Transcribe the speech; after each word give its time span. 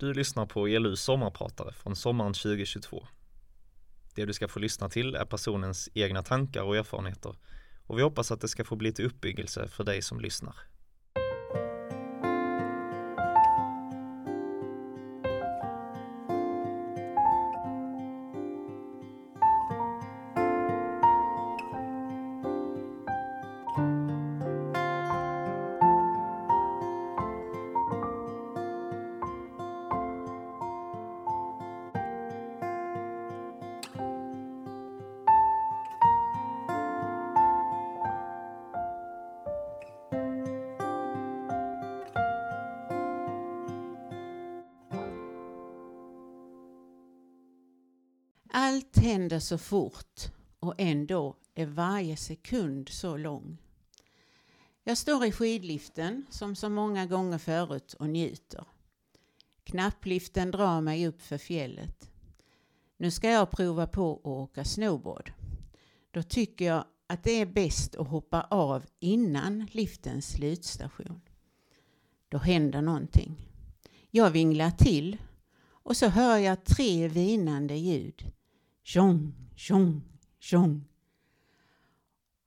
Du 0.00 0.14
lyssnar 0.14 0.46
på 0.46 0.68
ELUs 0.68 1.02
sommarpratare 1.02 1.72
från 1.72 1.96
sommaren 1.96 2.32
2022. 2.32 3.06
Det 4.14 4.24
du 4.24 4.32
ska 4.32 4.48
få 4.48 4.58
lyssna 4.58 4.88
till 4.88 5.14
är 5.14 5.24
personens 5.24 5.88
egna 5.94 6.22
tankar 6.22 6.62
och 6.62 6.76
erfarenheter 6.76 7.36
och 7.86 7.98
vi 7.98 8.02
hoppas 8.02 8.30
att 8.30 8.40
det 8.40 8.48
ska 8.48 8.64
få 8.64 8.76
bli 8.76 8.92
till 8.92 9.06
uppbyggelse 9.06 9.68
för 9.68 9.84
dig 9.84 10.02
som 10.02 10.20
lyssnar. 10.20 10.54
Så 49.50 49.58
fort 49.58 50.32
och 50.60 50.74
ändå 50.78 51.36
är 51.54 51.66
varje 51.66 52.16
sekund 52.16 52.88
så 52.88 53.16
lång. 53.16 53.58
Jag 54.84 54.98
står 54.98 55.24
i 55.24 55.32
skidliften 55.32 56.26
som 56.30 56.56
så 56.56 56.68
många 56.68 57.06
gånger 57.06 57.38
förut 57.38 57.94
och 57.94 58.08
njuter. 58.08 58.64
Knappliften 59.64 60.50
drar 60.50 60.80
mig 60.80 61.06
upp 61.06 61.22
för 61.22 61.38
fjället. 61.38 62.10
Nu 62.96 63.10
ska 63.10 63.30
jag 63.30 63.50
prova 63.50 63.86
på 63.86 64.12
att 64.12 64.26
åka 64.26 64.64
snowboard. 64.64 65.32
Då 66.10 66.22
tycker 66.22 66.64
jag 66.64 66.84
att 67.06 67.24
det 67.24 67.40
är 67.40 67.46
bäst 67.46 67.94
att 67.94 68.08
hoppa 68.08 68.42
av 68.50 68.86
innan 69.00 69.66
liftens 69.72 70.32
slutstation. 70.32 71.20
Då 72.28 72.38
händer 72.38 72.82
någonting. 72.82 73.36
Jag 74.10 74.30
vinglar 74.30 74.70
till 74.70 75.16
och 75.68 75.96
så 75.96 76.08
hör 76.08 76.38
jag 76.38 76.64
tre 76.64 77.08
vinande 77.08 77.74
ljud. 77.74 78.32
Tjong, 78.82 79.34
tjong, 79.56 80.02
tjong. 80.38 80.84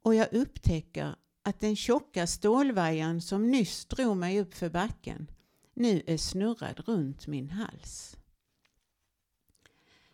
Och 0.02 0.16
jag 0.16 0.34
upptäcker 0.34 1.16
att 1.44 1.60
den 1.60 1.76
tjocka 1.76 2.28
stålvajern 2.28 3.22
som 3.22 3.52
nyss 3.52 3.86
drog 3.86 4.18
mig 4.18 4.40
upp 4.40 4.54
för 4.54 4.70
backen 4.70 5.28
nu 5.74 6.04
är 6.08 6.18
snurrad 6.18 6.80
runt 6.86 7.28
min 7.28 7.50
hals. 7.50 8.18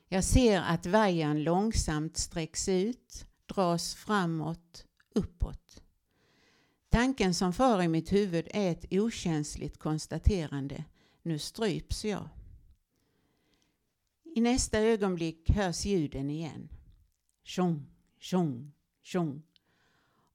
Jag 0.08 0.24
ser 0.24 0.62
att 0.62 0.86
vajern 0.86 1.44
långsamt 1.44 2.18
sträcks 2.18 2.70
ut, 2.70 3.26
dras 3.46 3.96
framåt, 3.96 4.86
uppåt. 5.16 5.84
Tanken 6.90 7.34
som 7.34 7.54
far 7.54 7.82
i 7.82 7.88
mitt 7.88 8.12
huvud 8.12 8.48
är 8.54 8.72
ett 8.72 8.86
okänsligt 8.92 9.78
konstaterande. 9.78 10.84
Nu 11.22 11.40
stryps 11.40 12.06
jag. 12.06 12.30
I 14.36 14.42
nästa 14.42 14.80
ögonblick 14.80 15.50
hörs 15.50 15.86
ljuden 15.86 16.30
igen. 16.30 16.70
Tjong, 17.44 17.86
tjong, 18.20 18.72
tjong. 19.02 19.44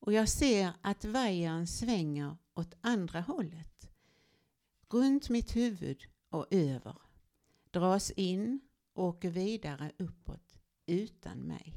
Och 0.01 0.13
jag 0.13 0.29
ser 0.29 0.73
att 0.81 1.05
vajern 1.05 1.67
svänger 1.67 2.37
åt 2.55 2.75
andra 2.81 3.21
hållet. 3.21 3.91
Runt 4.89 5.29
mitt 5.29 5.57
huvud 5.57 6.03
och 6.29 6.47
över. 6.51 6.97
Dras 7.71 8.11
in 8.11 8.61
och 8.93 9.05
åker 9.05 9.31
vidare 9.31 9.93
uppåt 9.99 10.59
utan 10.87 11.39
mig. 11.39 11.75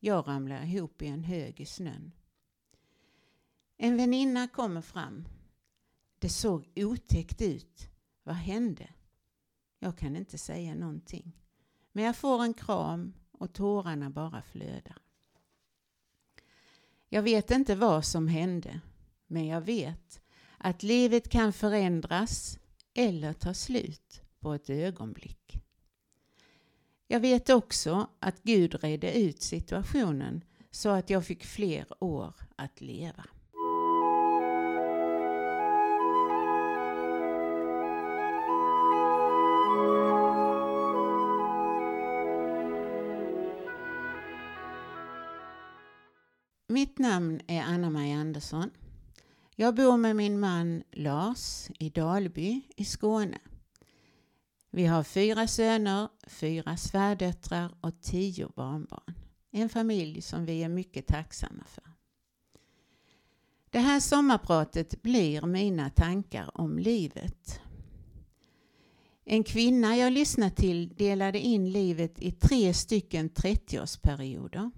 Jag 0.00 0.28
ramlar 0.28 0.64
ihop 0.64 1.02
i 1.02 1.06
en 1.06 1.24
hög 1.24 1.60
i 1.60 1.66
snön. 1.66 2.12
En 3.76 3.96
väninna 3.96 4.48
kommer 4.48 4.80
fram. 4.80 5.28
Det 6.18 6.28
såg 6.28 6.72
otäckt 6.76 7.42
ut. 7.42 7.88
Vad 8.22 8.34
hände? 8.34 8.88
Jag 9.84 9.96
kan 9.96 10.16
inte 10.16 10.38
säga 10.38 10.74
någonting. 10.74 11.32
Men 11.92 12.04
jag 12.04 12.16
får 12.16 12.42
en 12.42 12.54
kram 12.54 13.14
och 13.32 13.52
tårarna 13.52 14.10
bara 14.10 14.42
flödar. 14.42 14.98
Jag 17.08 17.22
vet 17.22 17.50
inte 17.50 17.74
vad 17.74 18.04
som 18.04 18.28
hände, 18.28 18.80
men 19.26 19.46
jag 19.46 19.60
vet 19.60 20.20
att 20.58 20.82
livet 20.82 21.28
kan 21.28 21.52
förändras 21.52 22.58
eller 22.94 23.32
ta 23.32 23.54
slut 23.54 24.22
på 24.40 24.54
ett 24.54 24.70
ögonblick. 24.70 25.62
Jag 27.06 27.20
vet 27.20 27.50
också 27.50 28.08
att 28.18 28.42
Gud 28.42 28.74
redde 28.74 29.18
ut 29.18 29.42
situationen 29.42 30.44
så 30.70 30.88
att 30.88 31.10
jag 31.10 31.26
fick 31.26 31.44
fler 31.44 31.86
år 32.04 32.34
att 32.56 32.80
leva. 32.80 33.24
Mitt 46.66 46.98
namn 46.98 47.40
är 47.46 47.62
Anna-Maja 47.62 48.16
Andersson. 48.16 48.70
Jag 49.56 49.74
bor 49.74 49.96
med 49.96 50.16
min 50.16 50.40
man 50.40 50.82
Lars 50.92 51.70
i 51.78 51.90
Dalby 51.90 52.62
i 52.76 52.84
Skåne. 52.84 53.38
Vi 54.70 54.86
har 54.86 55.02
fyra 55.02 55.46
söner, 55.46 56.08
fyra 56.26 56.76
svärdöttrar 56.76 57.74
och 57.80 58.00
tio 58.00 58.48
barnbarn. 58.56 59.14
En 59.50 59.68
familj 59.68 60.22
som 60.22 60.44
vi 60.44 60.62
är 60.62 60.68
mycket 60.68 61.06
tacksamma 61.06 61.64
för. 61.66 61.84
Det 63.70 63.80
här 63.80 64.00
sommarpratet 64.00 65.02
blir 65.02 65.46
mina 65.46 65.90
tankar 65.90 66.60
om 66.60 66.78
livet. 66.78 67.60
En 69.24 69.44
kvinna 69.44 69.96
jag 69.96 70.12
lyssnade 70.12 70.54
till 70.54 70.88
delade 70.88 71.38
in 71.38 71.72
livet 71.72 72.22
i 72.22 72.32
tre 72.32 72.74
stycken 72.74 73.30
30-årsperioder. 73.30 74.70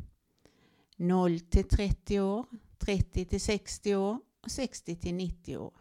0 0.97 1.41
till 1.41 1.69
30 1.69 2.21
år, 2.21 2.47
30 2.79 3.25
till 3.25 3.41
60 3.41 3.97
år 3.97 4.19
och 4.41 4.51
60 4.51 4.97
till 4.97 5.15
90 5.15 5.57
år. 5.57 5.73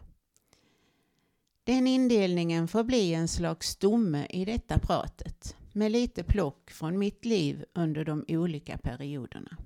Den 1.64 1.86
indelningen 1.86 2.68
får 2.68 2.84
bli 2.84 3.14
en 3.14 3.28
slags 3.28 3.68
stomme 3.68 4.26
i 4.30 4.44
detta 4.44 4.78
pratet 4.78 5.56
med 5.72 5.92
lite 5.92 6.22
plock 6.22 6.70
från 6.70 6.98
mitt 6.98 7.24
liv 7.24 7.64
under 7.72 8.04
de 8.04 8.24
olika 8.28 8.78
perioderna. 8.78 9.56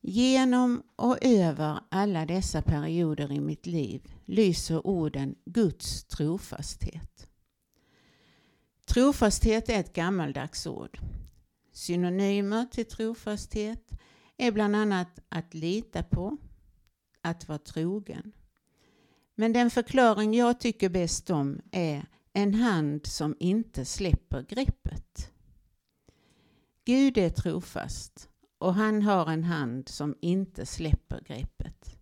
Genom 0.00 0.82
och 0.96 1.18
över 1.20 1.80
alla 1.88 2.26
dessa 2.26 2.62
perioder 2.62 3.32
i 3.32 3.40
mitt 3.40 3.66
liv 3.66 4.12
lyser 4.24 4.86
orden 4.86 5.34
Guds 5.44 6.04
trofasthet. 6.04 7.28
Trofasthet 8.84 9.68
är 9.68 9.80
ett 9.80 9.92
gammaldags 9.92 10.66
ord. 10.66 10.98
Synonymer 11.74 12.66
till 12.66 12.84
trofasthet 12.84 13.92
är 14.36 14.52
bland 14.52 14.76
annat 14.76 15.20
att 15.28 15.54
lita 15.54 16.02
på, 16.02 16.36
att 17.20 17.48
vara 17.48 17.58
trogen. 17.58 18.32
Men 19.34 19.52
den 19.52 19.70
förklaring 19.70 20.34
jag 20.34 20.60
tycker 20.60 20.88
bäst 20.88 21.30
om 21.30 21.60
är 21.70 22.06
en 22.32 22.54
hand 22.54 23.06
som 23.06 23.36
inte 23.40 23.84
släpper 23.84 24.42
greppet. 24.42 25.32
Gud 26.84 27.18
är 27.18 27.30
trofast 27.30 28.28
och 28.58 28.74
han 28.74 29.02
har 29.02 29.30
en 29.30 29.44
hand 29.44 29.88
som 29.88 30.16
inte 30.20 30.66
släpper 30.66 31.20
greppet. 31.20 31.98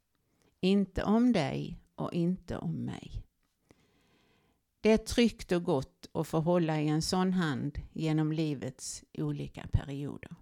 Inte 0.60 1.02
om 1.04 1.32
dig 1.32 1.78
och 1.94 2.12
inte 2.12 2.58
om 2.58 2.84
mig. 2.84 3.22
Det 4.82 4.92
är 4.92 4.96
tryggt 4.98 5.52
och 5.52 5.64
gott 5.64 6.08
att 6.12 6.26
få 6.26 6.40
hålla 6.40 6.80
i 6.80 6.88
en 6.88 7.02
sån 7.02 7.32
hand 7.32 7.78
genom 7.92 8.32
livets 8.32 9.04
olika 9.18 9.66
perioder. 9.72 10.34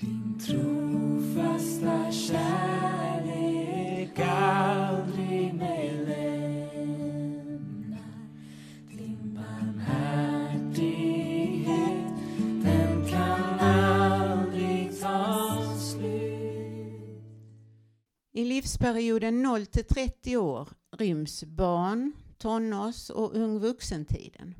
Din 0.00 0.38
trofasta 0.38 2.12
kärlek 2.12 4.18
aldrig 4.18 5.54
mig 5.54 6.04
lämnar 6.06 7.98
Din 8.90 9.34
barmhärtighet, 9.34 12.14
den 12.62 13.08
kan 13.08 13.58
aldrig 13.60 15.00
ta 15.00 15.62
slut 15.78 17.24
I 18.32 18.44
livsperioden 18.44 19.42
0 19.42 19.66
till 19.66 19.84
30 19.84 20.36
år 20.36 20.68
ryms 20.96 21.44
barn, 21.44 22.12
tonårs 22.40 23.10
och 23.10 23.34
ung 23.36 23.58
vuxentiden. 23.58 24.54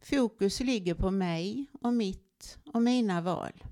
Fokus 0.00 0.60
ligger 0.60 0.94
på 0.94 1.10
mig 1.10 1.66
och 1.72 1.94
mitt 1.94 2.58
och 2.64 2.82
mina 2.82 3.20
val. 3.20 3.64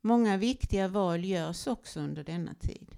Många 0.00 0.36
viktiga 0.36 0.88
val 0.88 1.24
görs 1.24 1.66
också 1.66 2.00
under 2.00 2.24
denna 2.24 2.54
tid. 2.54 2.94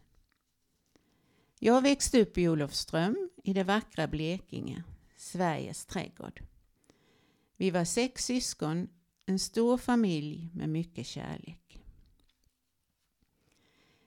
Jag 1.58 1.82
växte 1.82 2.22
upp 2.22 2.38
i 2.38 2.48
Olofström 2.48 3.30
i 3.44 3.52
det 3.52 3.64
vackra 3.64 4.08
Blekinge, 4.08 4.82
Sveriges 5.16 5.86
trädgård. 5.86 6.42
Vi 7.56 7.70
var 7.70 7.84
sex 7.84 8.24
syskon, 8.24 8.88
en 9.26 9.38
stor 9.38 9.78
familj 9.78 10.50
med 10.54 10.68
mycket 10.68 11.06
kärlek. 11.06 11.82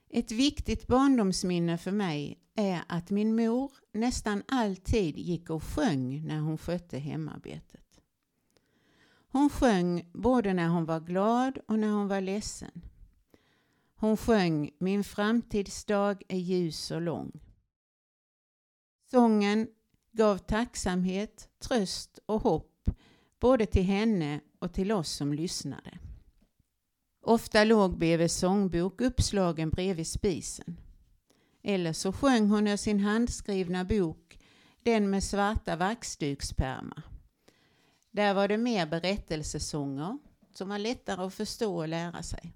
Ett 0.10 0.32
viktigt 0.32 0.88
barndomsminne 0.88 1.78
för 1.78 1.92
mig 1.92 2.43
är 2.56 2.84
att 2.88 3.10
min 3.10 3.36
mor 3.36 3.72
nästan 3.92 4.44
alltid 4.48 5.18
gick 5.18 5.50
och 5.50 5.64
sjöng 5.64 6.28
när 6.28 6.40
hon 6.40 6.58
skötte 6.58 6.98
hemarbetet. 6.98 8.00
Hon 9.28 9.50
sjöng 9.50 10.10
både 10.14 10.54
när 10.54 10.68
hon 10.68 10.86
var 10.86 11.00
glad 11.00 11.58
och 11.68 11.80
när 11.80 11.92
hon 11.92 12.08
var 12.08 12.22
ledsen. 12.22 12.82
Hon 13.96 14.18
sjöng 14.18 14.72
Min 14.80 15.04
framtidsdag 15.04 16.24
är 16.28 16.38
ljus 16.38 16.92
och 16.92 17.02
lång. 17.02 17.40
Sången 19.12 19.68
gav 20.12 20.38
tacksamhet, 20.38 21.50
tröst 21.60 22.20
och 22.26 22.42
hopp 22.42 22.90
både 23.40 23.66
till 23.66 23.84
henne 23.84 24.42
och 24.60 24.74
till 24.74 24.92
oss 24.92 25.10
som 25.10 25.34
lyssnade. 25.34 26.00
Ofta 27.22 27.64
låg 27.64 27.98
BVs 27.98 28.34
sångbok 28.34 29.02
uppslagen 29.02 29.70
bredvid 29.70 30.08
spisen. 30.08 30.78
Eller 31.64 31.94
så 31.94 32.14
sjöng 32.14 32.50
hon 32.50 32.68
ur 32.68 32.78
sin 32.78 33.00
handskrivna 33.00 33.86
bok, 33.86 34.40
den 34.84 35.10
med 35.10 35.24
svarta 35.24 35.76
vaxdukspärmar. 35.76 37.04
Där 38.12 38.34
var 38.34 38.48
det 38.48 38.58
mer 38.58 38.86
berättelsesånger 38.86 40.18
som 40.54 40.70
var 40.70 40.80
lättare 40.80 41.26
att 41.26 41.34
förstå 41.34 41.78
och 41.78 41.88
lära 41.88 42.24
sig. 42.24 42.54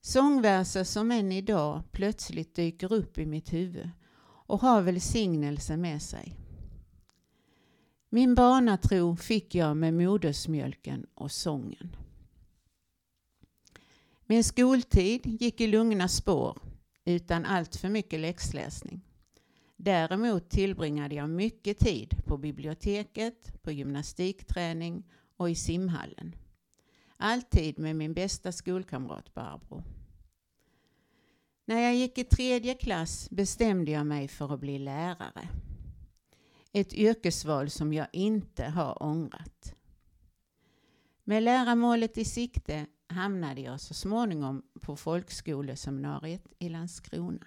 Sångverser 0.00 0.84
som 0.84 1.10
än 1.10 1.32
idag 1.32 1.82
plötsligt 1.92 2.54
dyker 2.54 2.92
upp 2.92 3.18
i 3.18 3.26
mitt 3.26 3.52
huvud 3.52 3.90
och 4.24 4.60
har 4.60 4.82
välsignelse 4.82 5.76
med 5.76 6.02
sig. 6.02 6.36
Min 8.08 8.34
barnatro 8.34 9.16
fick 9.16 9.54
jag 9.54 9.76
med 9.76 9.94
modersmjölken 9.94 11.06
och 11.14 11.32
sången. 11.32 11.96
Min 14.26 14.44
skoltid 14.44 15.26
gick 15.26 15.60
i 15.60 15.66
lugna 15.66 16.08
spår 16.08 16.58
utan 17.04 17.44
allt 17.44 17.76
för 17.76 17.88
mycket 17.88 18.20
läxläsning. 18.20 19.00
Däremot 19.76 20.50
tillbringade 20.50 21.14
jag 21.14 21.30
mycket 21.30 21.78
tid 21.78 22.24
på 22.24 22.38
biblioteket, 22.38 23.62
på 23.62 23.72
gymnastikträning 23.72 25.04
och 25.36 25.50
i 25.50 25.54
simhallen. 25.54 26.36
Alltid 27.16 27.78
med 27.78 27.96
min 27.96 28.14
bästa 28.14 28.52
skolkamrat 28.52 29.34
Barbro. 29.34 29.84
När 31.64 31.80
jag 31.80 31.94
gick 31.94 32.18
i 32.18 32.24
tredje 32.24 32.74
klass 32.74 33.30
bestämde 33.30 33.90
jag 33.90 34.06
mig 34.06 34.28
för 34.28 34.54
att 34.54 34.60
bli 34.60 34.78
lärare. 34.78 35.48
Ett 36.72 36.94
yrkesval 36.94 37.70
som 37.70 37.92
jag 37.92 38.06
inte 38.12 38.64
har 38.64 39.02
ångrat. 39.02 39.74
Med 41.24 41.42
lärarmålet 41.42 42.18
i 42.18 42.24
sikte 42.24 42.86
hamnade 43.12 43.60
jag 43.60 43.80
så 43.80 43.94
småningom 43.94 44.62
på 44.80 44.96
folkskoleseminariet 44.96 46.46
i 46.58 46.68
Landskrona. 46.68 47.46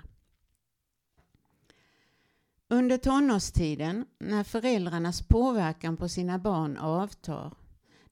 Under 2.68 2.98
tonårstiden, 2.98 4.06
när 4.20 4.44
föräldrarnas 4.44 5.28
påverkan 5.28 5.98
på 5.98 6.10
sina 6.10 6.40
barn 6.40 6.78
avtar, 6.78 7.54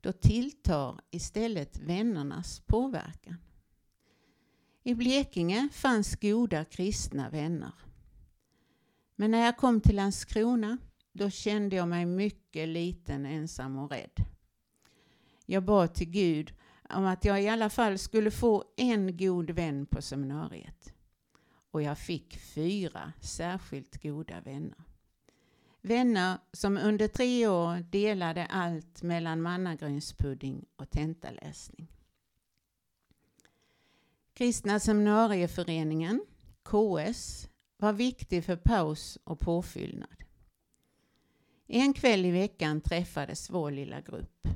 då 0.02 0.12
tilltar 0.12 1.02
istället 1.12 1.80
vännernas 1.80 2.60
påverkan. 2.60 3.38
I 4.84 4.96
Blekinge 4.96 5.70
fanns 5.72 6.16
goda 6.16 6.66
kristna 6.66 7.30
vänner. 7.30 7.74
Men 9.16 9.32
när 9.32 9.46
jag 9.46 9.58
kom 9.58 9.82
till 9.82 9.96
Landskrona, 9.96 10.78
då 11.12 11.30
kände 11.30 11.76
jag 11.76 11.88
mig 11.88 12.06
mycket 12.06 12.70
liten, 12.70 13.26
ensam 13.26 13.78
och 13.78 13.92
rädd. 13.92 14.26
Jag 15.46 15.64
bad 15.64 15.94
till 15.94 16.10
Gud 16.10 16.54
om 16.96 17.06
att 17.06 17.26
jag 17.26 17.44
i 17.44 17.50
alla 17.50 17.70
fall 17.70 17.98
skulle 17.98 18.32
få 18.32 18.64
en 18.78 19.18
god 19.18 19.50
vän 19.50 19.86
på 19.86 20.02
seminariet. 20.02 20.94
Och 21.72 21.82
jag 21.82 21.98
fick 21.98 22.38
fyra 22.38 23.14
särskilt 23.22 24.04
goda 24.04 24.42
vänner. 24.42 24.84
Vänner 25.82 26.38
som 26.52 26.78
under 26.78 27.08
tre 27.08 27.48
år 27.48 27.80
delade 27.92 28.46
allt 28.46 29.02
mellan 29.02 29.42
mannagrynspudding 29.42 30.66
och 30.76 30.90
tentaläsning. 30.90 31.88
Kristna 34.34 34.80
seminarieföreningen, 34.80 36.22
KS, 36.64 37.50
var 37.78 37.94
viktig 37.94 38.46
för 38.46 38.56
paus 38.56 39.18
och 39.24 39.40
påfyllnad. 39.40 40.24
En 41.68 41.94
kväll 41.94 42.26
i 42.26 42.32
veckan 42.32 42.82
träffades 42.82 43.50
vår 43.50 43.72
lilla 43.72 44.02
grupp. 44.02 44.48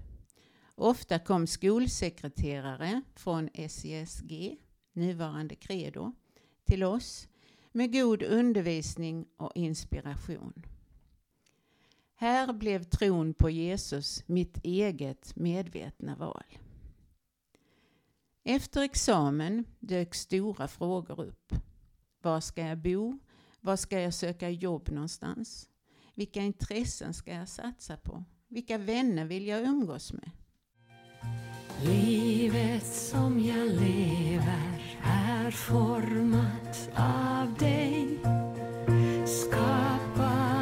Ofta 0.80 1.20
kom 1.20 1.48
skolsekreterare 1.48 3.02
från 3.16 3.50
SESG, 3.70 4.58
nuvarande 4.94 5.56
Credo, 5.56 6.12
till 6.66 6.84
oss 6.84 7.28
med 7.72 7.94
god 7.94 8.24
undervisning 8.24 9.28
och 9.38 9.52
inspiration. 9.56 10.66
Här 12.16 12.54
blev 12.54 12.84
tron 12.84 13.34
på 13.34 13.50
Jesus 13.50 14.24
mitt 14.28 14.58
eget 14.64 15.36
medvetna 15.36 16.16
val. 16.16 16.58
Efter 18.44 18.82
examen 18.82 19.66
dök 19.80 20.16
stora 20.16 20.68
frågor 20.68 21.22
upp. 21.22 21.54
Var 22.22 22.40
ska 22.40 22.62
jag 22.62 22.78
bo? 22.78 23.20
Var 23.62 23.76
ska 23.76 24.00
jag 24.00 24.14
söka 24.14 24.50
jobb 24.50 24.90
någonstans? 24.92 25.70
Vilka 26.14 26.42
intressen 26.42 27.14
ska 27.14 27.34
jag 27.34 27.50
satsa 27.50 27.98
på? 27.98 28.24
Vilka 28.48 28.78
vänner 28.78 29.26
vill 29.26 29.48
jag 29.48 29.62
umgås 29.62 30.14
med? 30.14 30.32
Livet 31.86 32.86
som 32.86 33.46
jag 33.46 33.68
lever 33.68 34.98
är 35.04 35.52
format 35.52 36.90
av 36.96 37.54
dig 37.54 38.20
Skaparens 39.26 40.60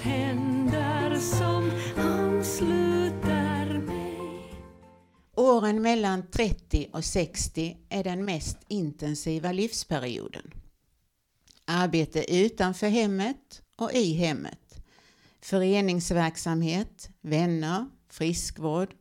händer 0.00 1.16
som 1.18 1.70
omsluter 1.96 3.78
mig 3.78 4.52
Åren 5.34 5.82
mellan 5.82 6.30
30 6.30 6.88
och 6.92 7.04
60 7.04 7.76
är 7.88 8.04
den 8.04 8.24
mest 8.24 8.58
intensiva 8.68 9.52
livsperioden. 9.52 10.54
Arbete 11.64 12.34
utanför 12.34 12.88
hemmet 12.88 13.62
och 13.76 13.92
i 13.92 14.12
hemmet. 14.12 14.84
Föreningsverksamhet, 15.40 17.10
vänner, 17.22 17.86
friskvård, 18.10 18.94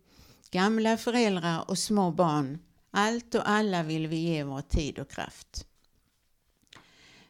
gamla 0.52 0.98
föräldrar 0.98 1.70
och 1.70 1.78
små 1.78 2.12
barn. 2.12 2.60
Allt 2.92 3.36
och 3.36 3.50
alla 3.50 3.84
vill 3.84 4.08
vi 4.08 4.16
ge 4.18 4.44
vår 4.44 4.62
tid 4.62 5.00
och 5.00 5.12
kraft. 5.12 5.68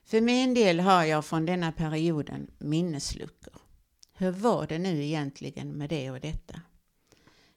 För 0.03 0.21
min 0.21 0.53
del 0.53 0.79
har 0.79 1.03
jag 1.03 1.25
från 1.25 1.45
denna 1.45 1.71
perioden 1.71 2.51
minnesluckor. 2.57 3.61
Hur 4.13 4.31
var 4.31 4.67
det 4.67 4.79
nu 4.79 5.03
egentligen 5.03 5.71
med 5.71 5.89
det 5.89 6.11
och 6.11 6.19
detta? 6.19 6.61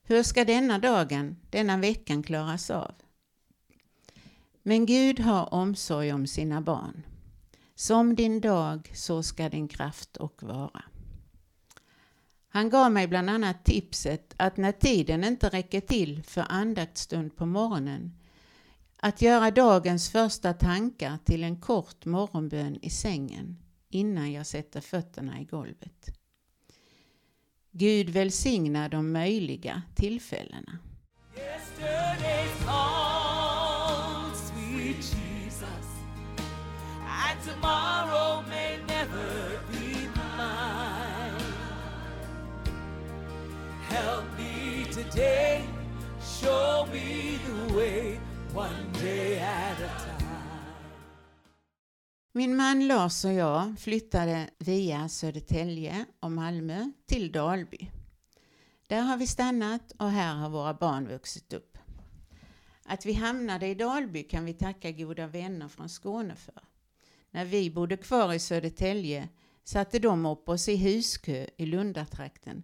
Hur 0.03 0.23
ska 0.23 0.45
denna 0.45 0.79
dagen, 0.79 1.37
denna 1.51 1.77
veckan 1.77 2.23
klaras 2.23 2.71
av? 2.71 2.95
Men 4.63 4.87
Gud 4.87 5.21
har 5.21 5.55
omsorg 5.55 6.13
om 6.13 6.27
sina 6.27 6.61
barn. 6.61 7.07
Som 7.75 8.15
din 8.15 8.41
dag, 8.41 8.91
så 8.95 9.23
ska 9.23 9.49
din 9.49 9.69
kraft 9.69 10.17
och 10.17 10.43
vara. 10.43 10.83
Han 12.53 12.71
gav 12.71 12.93
mig 12.93 13.09
bland 13.09 13.31
annat 13.31 13.65
tipset 13.65 14.35
att 14.37 14.57
när 14.57 14.73
tiden 14.73 15.25
inte 15.25 15.49
räcker 15.49 15.81
till 15.81 16.23
för 16.23 16.45
andaktsstund 16.49 17.37
på 17.37 17.47
morgonen, 17.47 18.17
att 18.97 19.23
göra 19.23 19.51
dagens 19.51 20.11
första 20.11 20.53
tankar 20.53 21.19
till 21.25 21.45
en 21.45 21.61
kort 21.61 22.05
morgonbön 22.05 22.79
i 22.83 22.91
sängen 22.91 23.57
innan 23.89 24.33
jag 24.33 24.47
sätter 24.47 24.81
fötterna 24.81 25.41
i 25.41 25.45
golvet. 25.45 26.17
Gud 27.71 28.11
välsigna 28.11 28.89
de 28.89 29.13
möjliga 29.13 29.83
tillfällena. 29.95 30.79
Yesterday's 31.37 32.51
sweet 34.35 34.97
Jesus, 34.97 35.87
and 37.07 37.41
tomorrow 37.45 38.30
one 48.55 48.93
day 49.03 49.39
at 49.39 49.81
a 49.81 49.91
time. 49.99 50.31
Min 52.33 52.57
man 52.57 52.89
Lars 52.89 53.25
och 53.25 53.33
jag 53.33 53.79
flyttade 53.79 54.51
via 54.59 55.09
Södertälje 55.09 56.05
och 56.21 56.33
Malmö 56.33 56.91
till 57.07 57.33
Dalby. 57.33 57.91
Där 58.87 59.01
har 59.01 59.17
vi 59.17 59.27
stannat 59.27 59.93
och 59.99 60.11
här 60.11 60.35
har 60.35 60.51
våra 60.51 60.75
barn 60.75 61.09
vuxit 61.09 61.53
upp. 61.53 61.79
Att 62.85 63.07
vi 63.07 63.13
hamnade 63.13 63.67
i 63.67 63.75
Dalby 63.75 64.23
kan 64.23 64.45
vi 64.45 64.53
tacka 64.53 64.91
goda 64.91 65.27
vänner 65.27 65.69
från 65.69 65.89
Skåne 65.89 66.37
för. 66.37 66.63
När 67.31 67.45
vi 67.45 67.71
bodde 67.71 67.97
kvar 67.97 68.33
i 68.33 68.39
Södertälje 68.39 69.29
satte 69.65 69.99
de 69.99 70.27
upp 70.27 70.49
oss 70.49 70.69
i 70.69 70.77
huskö 70.77 71.47
i 71.57 71.67
Lundatrakten 71.67 72.63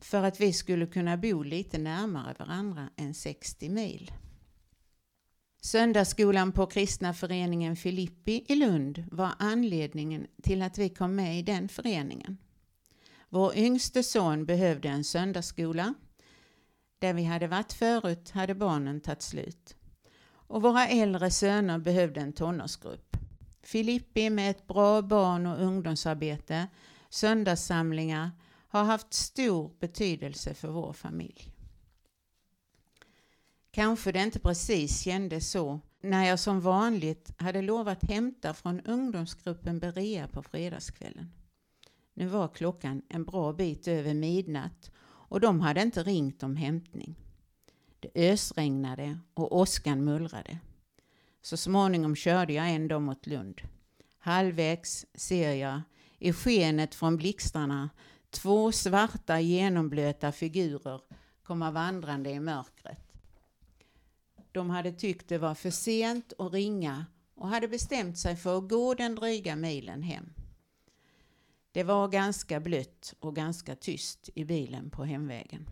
för 0.00 0.22
att 0.22 0.40
vi 0.40 0.52
skulle 0.52 0.86
kunna 0.86 1.16
bo 1.16 1.42
lite 1.42 1.78
närmare 1.78 2.34
varandra 2.38 2.88
än 2.96 3.14
60 3.14 3.68
mil. 3.68 4.12
Söndagsskolan 5.60 6.52
på 6.52 6.66
kristna 6.66 7.14
föreningen 7.14 7.76
Filippi 7.76 8.44
i 8.48 8.54
Lund 8.54 9.04
var 9.10 9.32
anledningen 9.38 10.26
till 10.42 10.62
att 10.62 10.78
vi 10.78 10.88
kom 10.88 11.16
med 11.16 11.38
i 11.38 11.42
den 11.42 11.68
föreningen. 11.68 12.38
Vår 13.28 13.56
yngste 13.56 14.02
son 14.02 14.46
behövde 14.46 14.88
en 14.88 15.04
söndagsskola. 15.04 15.94
Där 16.98 17.14
vi 17.14 17.24
hade 17.24 17.46
varit 17.46 17.72
förut 17.72 18.30
hade 18.30 18.54
barnen 18.54 19.00
tagit 19.00 19.22
slut. 19.22 19.76
Och 20.30 20.62
våra 20.62 20.86
äldre 20.86 21.30
söner 21.30 21.78
behövde 21.78 22.20
en 22.20 22.32
tonårsgrupp. 22.32 23.16
Filippi 23.62 24.30
med 24.30 24.50
ett 24.50 24.66
bra 24.66 25.02
barn 25.02 25.46
och 25.46 25.62
ungdomsarbete, 25.62 26.66
söndagssamlingar, 27.08 28.30
har 28.68 28.84
haft 28.84 29.14
stor 29.14 29.70
betydelse 29.80 30.54
för 30.54 30.68
vår 30.68 30.92
familj. 30.92 31.57
Kanske 33.78 34.12
det 34.12 34.22
inte 34.22 34.38
precis 34.38 35.00
kändes 35.00 35.50
så 35.50 35.80
när 36.00 36.26
jag 36.26 36.38
som 36.38 36.60
vanligt 36.60 37.32
hade 37.36 37.62
lovat 37.62 38.10
hämta 38.10 38.54
från 38.54 38.80
ungdomsgruppen 38.80 39.78
Berea 39.78 40.28
på 40.28 40.42
fredagskvällen. 40.42 41.32
Nu 42.14 42.26
var 42.26 42.48
klockan 42.48 43.02
en 43.08 43.24
bra 43.24 43.52
bit 43.52 43.88
över 43.88 44.14
midnatt 44.14 44.90
och 45.00 45.40
de 45.40 45.60
hade 45.60 45.82
inte 45.82 46.02
ringt 46.02 46.42
om 46.42 46.56
hämtning. 46.56 47.14
Det 48.00 48.32
ösregnade 48.32 49.18
och 49.34 49.56
åskan 49.56 50.04
mullrade. 50.04 50.58
Så 51.42 51.56
småningom 51.56 52.16
körde 52.16 52.52
jag 52.52 52.70
ändå 52.70 53.00
mot 53.00 53.26
Lund. 53.26 53.60
Halvvägs 54.18 55.06
ser 55.14 55.52
jag 55.54 55.82
i 56.18 56.32
skenet 56.32 56.94
från 56.94 57.16
blixtarna 57.16 57.90
två 58.30 58.72
svarta 58.72 59.40
genomblöta 59.40 60.32
figurer 60.32 61.00
komma 61.42 61.70
vandrande 61.70 62.30
i 62.30 62.40
mörkret. 62.40 63.07
De 64.58 64.70
hade 64.70 64.92
tyckt 64.92 65.28
det 65.28 65.38
var 65.38 65.54
för 65.54 65.70
sent 65.70 66.32
att 66.38 66.52
ringa 66.52 67.06
och 67.34 67.48
hade 67.48 67.68
bestämt 67.68 68.18
sig 68.18 68.36
för 68.36 68.58
att 68.58 68.68
gå 68.68 68.94
den 68.94 69.14
dryga 69.14 69.56
milen 69.56 70.02
hem. 70.02 70.32
Det 71.72 71.82
var 71.82 72.08
ganska 72.08 72.60
blött 72.60 73.14
och 73.20 73.36
ganska 73.36 73.76
tyst 73.76 74.30
i 74.34 74.44
bilen 74.44 74.90
på 74.90 75.04
hemvägen. 75.04 75.70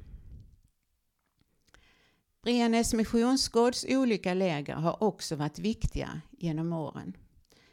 Brenäs 2.43 2.95
missionsgårds 2.95 3.87
olika 3.89 4.35
läger 4.35 4.75
har 4.75 5.03
också 5.03 5.37
varit 5.37 5.59
viktiga 5.59 6.21
genom 6.31 6.73
åren. 6.73 7.17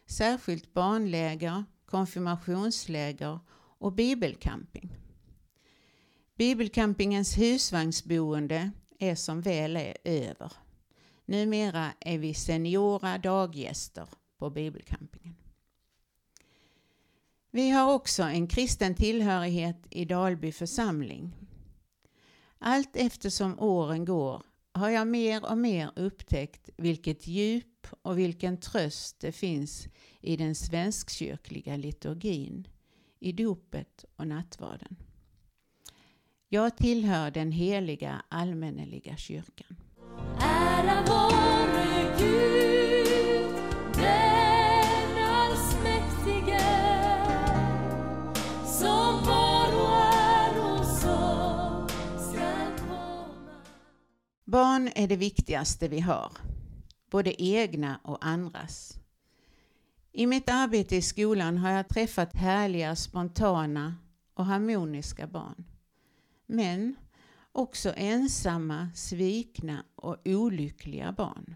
Särskilt 0.06 0.74
barnläger, 0.74 1.64
konfirmationsläger 1.86 3.40
och 3.56 3.94
bibelcamping. 3.94 4.98
Bibelcampingens 6.36 7.38
husvagnsboende 7.38 8.72
är 9.00 9.16
som 9.16 9.42
väl 9.42 9.78
är 9.78 9.98
över. 10.04 10.52
Numera 11.26 11.94
är 12.00 12.18
vi 12.18 12.34
seniora 12.34 13.18
daggäster 13.18 14.08
på 14.38 14.50
bibelcampingen. 14.50 15.36
Vi 17.52 17.70
har 17.70 17.94
också 17.94 18.24
en 18.24 18.48
kristen 18.48 18.96
tillhörighet 18.96 19.78
i 19.90 20.06
Dalby 20.06 20.52
församling. 20.52 21.36
Allt 22.58 22.96
eftersom 22.96 23.60
åren 23.60 24.06
går 24.06 24.44
har 24.72 24.90
jag 24.90 25.08
mer 25.08 25.46
och 25.52 25.58
mer 25.58 25.92
upptäckt 25.96 26.70
vilket 26.78 27.28
djup 27.28 27.88
och 28.02 28.20
vilken 28.20 28.58
tröst 28.58 29.20
det 29.20 29.32
finns 29.32 29.88
i 30.22 30.38
den 30.38 30.56
svenskkyrkliga 30.56 31.78
liturgin, 31.78 32.68
i 33.20 33.32
dopet 33.32 34.06
och 34.16 34.28
nattvarden. 34.28 34.96
Jag 36.50 36.78
tillhör 36.78 37.32
den 37.32 37.52
heliga 37.52 38.24
allmänneliga 38.30 39.18
kyrkan. 39.18 39.78
Ära 40.40 41.02
vare 41.08 42.16
Gud, 42.18 43.56
den 43.96 45.24
allsmäktige, 45.24 46.60
som 48.66 49.20
och 50.60 50.86
som 50.86 51.88
skall 52.20 52.78
komma. 52.78 53.26
Barn 54.46 54.90
är 54.96 55.08
det 55.08 55.16
viktigaste 55.16 55.88
vi 55.88 56.00
har, 56.00 56.32
både 57.12 57.44
egna 57.44 58.00
och 58.04 58.26
andras. 58.26 58.98
I 60.12 60.26
mitt 60.28 60.50
arbete 60.50 60.96
i 60.96 61.02
skolan 61.02 61.58
har 61.58 61.72
jag 61.72 61.88
träffat 61.88 62.36
härliga, 62.36 62.96
spontana 62.96 63.96
och 64.34 64.46
harmoniska 64.46 65.28
barn. 65.28 65.66
Men 66.46 66.96
också 67.54 67.94
ensamma, 67.98 68.90
svikna 68.96 69.86
och 69.96 70.18
olyckliga 70.26 71.12
barn. 71.12 71.56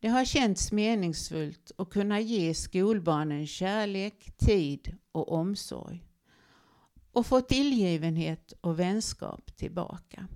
Det 0.00 0.08
har 0.08 0.24
känts 0.24 0.72
meningsfullt 0.72 1.72
att 1.78 1.90
kunna 1.90 2.20
ge 2.20 2.54
skolbarnen 2.54 3.46
kärlek, 3.46 4.36
tid 4.36 4.96
och 5.12 5.32
omsorg 5.32 6.04
och 7.12 7.26
få 7.26 7.40
tillgivenhet 7.40 8.52
och 8.60 8.78
vänskap 8.78 9.56
tillbaka. 9.56 10.26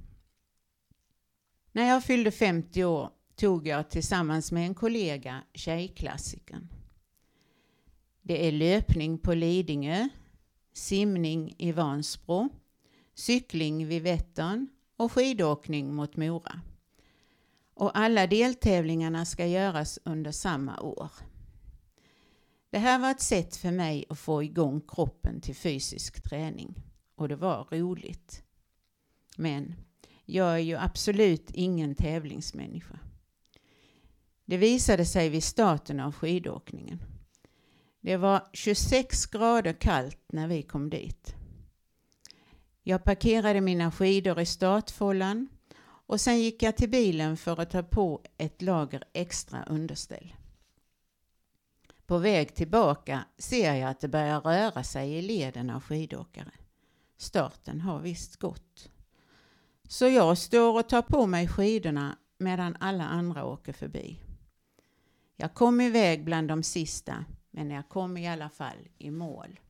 När 1.72 1.88
jag 1.88 2.04
fyllde 2.04 2.30
50 2.30 2.84
år 2.84 3.10
tog 3.36 3.66
jag 3.66 3.90
tillsammans 3.90 4.52
med 4.52 4.66
en 4.66 4.74
kollega 4.74 5.42
Tjejklassikern. 5.54 6.68
Det 8.22 8.48
är 8.48 8.52
löpning 8.52 9.18
på 9.18 9.34
Lidingö, 9.34 10.08
simning 10.72 11.54
i 11.58 11.72
Vansbro, 11.72 12.48
cykling 13.14 13.86
vid 13.86 14.02
Vättern 14.02 14.68
och 14.96 15.12
skidåkning 15.12 15.94
mot 15.94 16.16
Mora. 16.16 16.60
Och 17.74 17.98
alla 17.98 18.26
deltävlingarna 18.26 19.24
ska 19.24 19.46
göras 19.46 19.98
under 20.04 20.30
samma 20.30 20.80
år. 20.80 21.10
Det 22.70 22.78
här 22.78 22.98
var 22.98 23.10
ett 23.10 23.20
sätt 23.20 23.56
för 23.56 23.70
mig 23.70 24.04
att 24.08 24.18
få 24.18 24.42
igång 24.42 24.80
kroppen 24.88 25.40
till 25.40 25.56
fysisk 25.56 26.22
träning 26.22 26.74
och 27.14 27.28
det 27.28 27.36
var 27.36 27.68
roligt. 27.70 28.42
Men 29.36 29.74
jag 30.24 30.54
är 30.54 30.58
ju 30.58 30.76
absolut 30.76 31.50
ingen 31.50 31.94
tävlingsmänniska. 31.94 32.98
Det 34.44 34.56
visade 34.56 35.04
sig 35.04 35.28
vid 35.28 35.44
starten 35.44 36.00
av 36.00 36.12
skidåkningen. 36.14 37.02
Det 38.00 38.16
var 38.16 38.48
26 38.52 39.26
grader 39.26 39.72
kallt 39.72 40.32
när 40.32 40.48
vi 40.48 40.62
kom 40.62 40.90
dit. 40.90 41.34
Jag 42.86 43.04
parkerade 43.04 43.60
mina 43.60 43.90
skidor 43.90 44.40
i 44.40 44.46
startfållan 44.46 45.48
och 45.84 46.20
sen 46.20 46.40
gick 46.40 46.62
jag 46.62 46.76
till 46.76 46.90
bilen 46.90 47.36
för 47.36 47.60
att 47.60 47.70
ta 47.70 47.82
på 47.82 48.20
ett 48.38 48.62
lager 48.62 49.04
extra 49.12 49.64
underställ. 49.64 50.34
På 52.06 52.18
väg 52.18 52.54
tillbaka 52.54 53.24
ser 53.38 53.74
jag 53.74 53.90
att 53.90 54.00
det 54.00 54.08
börjar 54.08 54.40
röra 54.40 54.82
sig 54.82 55.12
i 55.12 55.22
leden 55.22 55.70
av 55.70 55.82
skidåkare. 55.82 56.52
Starten 57.16 57.80
har 57.80 57.98
visst 57.98 58.36
gått. 58.36 58.90
Så 59.88 60.08
jag 60.08 60.38
står 60.38 60.78
och 60.78 60.88
tar 60.88 61.02
på 61.02 61.26
mig 61.26 61.48
skidorna 61.48 62.18
medan 62.38 62.76
alla 62.80 63.04
andra 63.04 63.44
åker 63.44 63.72
förbi. 63.72 64.20
Jag 65.36 65.54
kom 65.54 65.80
iväg 65.80 66.24
bland 66.24 66.48
de 66.48 66.62
sista, 66.62 67.24
men 67.50 67.70
jag 67.70 67.88
kom 67.88 68.16
i 68.16 68.28
alla 68.28 68.48
fall 68.48 68.88
i 68.98 69.10
mål. 69.10 69.60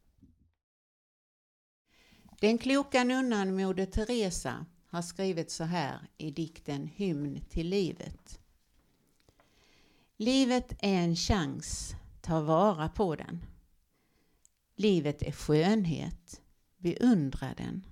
Den 2.45 2.59
kloka 2.59 3.05
nunnan 3.05 3.57
Moder 3.57 3.87
Teresa 3.87 4.67
har 4.87 5.03
skrivit 5.03 5.51
så 5.51 5.65
här 5.65 5.99
i 6.19 6.31
dikten 6.31 6.87
Hymn 6.87 7.41
till 7.51 7.69
livet. 7.69 8.41
Livet 10.17 10.73
är 10.73 10.95
en 10.99 11.17
chans, 11.17 11.95
ta 12.21 12.41
vara 12.41 12.89
på 12.89 13.17
den. 13.17 13.45
Livet 14.77 15.23
är 15.23 15.33
skönhet, 15.33 16.43
beundra 16.77 17.55
den. 17.57 17.87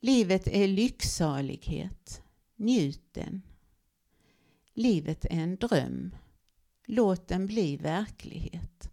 Livet 0.00 0.46
är 0.46 0.68
lycksalighet, 0.68 2.22
njut 2.56 3.12
den. 3.12 3.42
Livet 4.74 5.24
är 5.24 5.30
en 5.42 5.56
dröm, 5.56 6.16
låt 6.86 7.28
den 7.28 7.46
bli 7.46 7.76
verklighet. 7.76 8.90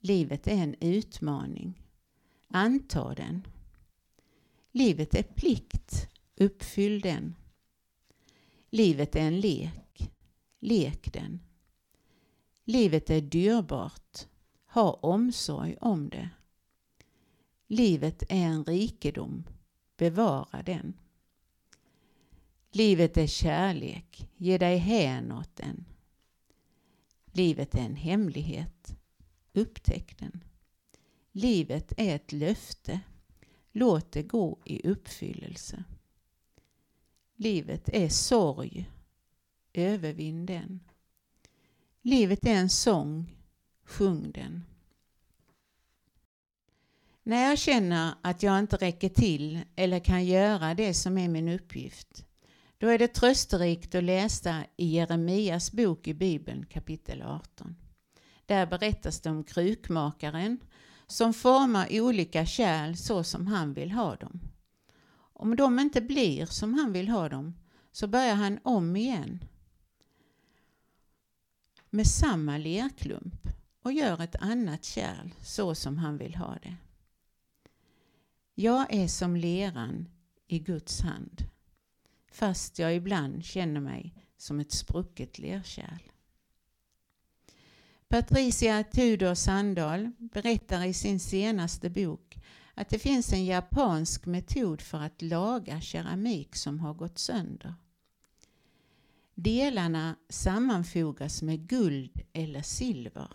Livet 0.00 0.46
är 0.46 0.56
en 0.56 0.74
utmaning, 0.80 1.81
Anta 2.54 3.14
den. 3.14 3.46
Livet 4.72 5.14
är 5.14 5.22
plikt. 5.22 6.08
Uppfyll 6.36 7.00
den. 7.00 7.34
Livet 8.70 9.16
är 9.16 9.20
en 9.20 9.40
lek. 9.40 10.10
Lek 10.58 11.12
den. 11.12 11.40
Livet 12.64 13.10
är 13.10 13.20
dyrbart. 13.20 14.26
Ha 14.66 14.92
omsorg 14.92 15.76
om 15.80 16.08
det. 16.08 16.30
Livet 17.66 18.22
är 18.22 18.46
en 18.46 18.64
rikedom. 18.64 19.44
Bevara 19.96 20.62
den. 20.62 20.98
Livet 22.70 23.16
är 23.16 23.26
kärlek. 23.26 24.30
Ge 24.36 24.58
dig 24.58 24.76
hän 24.76 25.32
åt 25.32 25.56
den. 25.56 25.84
Livet 27.32 27.74
är 27.74 27.82
en 27.82 27.96
hemlighet. 27.96 28.96
Upptäck 29.52 30.18
den. 30.18 30.44
Livet 31.32 31.92
är 31.96 32.16
ett 32.16 32.32
löfte. 32.32 33.00
Låt 33.72 34.12
det 34.12 34.22
gå 34.22 34.58
i 34.64 34.88
uppfyllelse. 34.88 35.84
Livet 37.36 37.88
är 37.88 38.08
sorg. 38.08 38.90
Övervinn 39.72 40.46
den. 40.46 40.80
Livet 42.02 42.46
är 42.46 42.54
en 42.54 42.70
sång. 42.70 43.36
Sjung 43.84 44.32
den. 44.32 44.64
När 47.22 47.48
jag 47.48 47.58
känner 47.58 48.14
att 48.22 48.42
jag 48.42 48.58
inte 48.58 48.76
räcker 48.76 49.08
till 49.08 49.60
eller 49.76 50.00
kan 50.00 50.24
göra 50.24 50.74
det 50.74 50.94
som 50.94 51.18
är 51.18 51.28
min 51.28 51.48
uppgift, 51.48 52.26
då 52.78 52.88
är 52.88 52.98
det 52.98 53.08
trösterikt 53.08 53.94
att 53.94 54.04
läsa 54.04 54.64
i 54.76 54.86
Jeremias 54.86 55.72
bok 55.72 56.08
i 56.08 56.14
Bibeln 56.14 56.66
kapitel 56.66 57.22
18. 57.22 57.76
Där 58.46 58.66
berättas 58.66 59.20
det 59.20 59.30
om 59.30 59.44
krukmakaren 59.44 60.58
som 61.12 61.34
formar 61.34 61.88
olika 61.90 62.46
kärl 62.46 62.94
så 62.94 63.24
som 63.24 63.46
han 63.46 63.74
vill 63.74 63.90
ha 63.90 64.16
dem. 64.16 64.40
Om 65.16 65.56
de 65.56 65.78
inte 65.78 66.00
blir 66.00 66.46
som 66.46 66.74
han 66.74 66.92
vill 66.92 67.08
ha 67.08 67.28
dem 67.28 67.54
så 67.92 68.06
börjar 68.06 68.34
han 68.34 68.58
om 68.62 68.96
igen 68.96 69.44
med 71.90 72.06
samma 72.06 72.58
lerklump 72.58 73.48
och 73.82 73.92
gör 73.92 74.20
ett 74.22 74.36
annat 74.36 74.84
kärl 74.84 75.30
så 75.42 75.74
som 75.74 75.98
han 75.98 76.18
vill 76.18 76.34
ha 76.34 76.58
det. 76.62 76.76
Jag 78.54 78.94
är 78.94 79.08
som 79.08 79.36
leran 79.36 80.08
i 80.46 80.58
Guds 80.58 81.00
hand 81.00 81.44
fast 82.32 82.78
jag 82.78 82.96
ibland 82.96 83.44
känner 83.44 83.80
mig 83.80 84.14
som 84.36 84.60
ett 84.60 84.72
sprucket 84.72 85.38
lerkärl. 85.38 86.11
Patricia 88.12 88.84
Tudor 88.84 89.34
Sandahl 89.34 90.10
berättar 90.18 90.84
i 90.84 90.94
sin 90.94 91.20
senaste 91.20 91.90
bok 91.90 92.38
att 92.74 92.88
det 92.88 92.98
finns 92.98 93.32
en 93.32 93.44
japansk 93.44 94.26
metod 94.26 94.80
för 94.80 94.98
att 94.98 95.22
laga 95.22 95.80
keramik 95.80 96.56
som 96.56 96.80
har 96.80 96.94
gått 96.94 97.18
sönder. 97.18 97.74
Delarna 99.34 100.16
sammanfogas 100.28 101.42
med 101.42 101.68
guld 101.68 102.20
eller 102.32 102.62
silver 102.62 103.28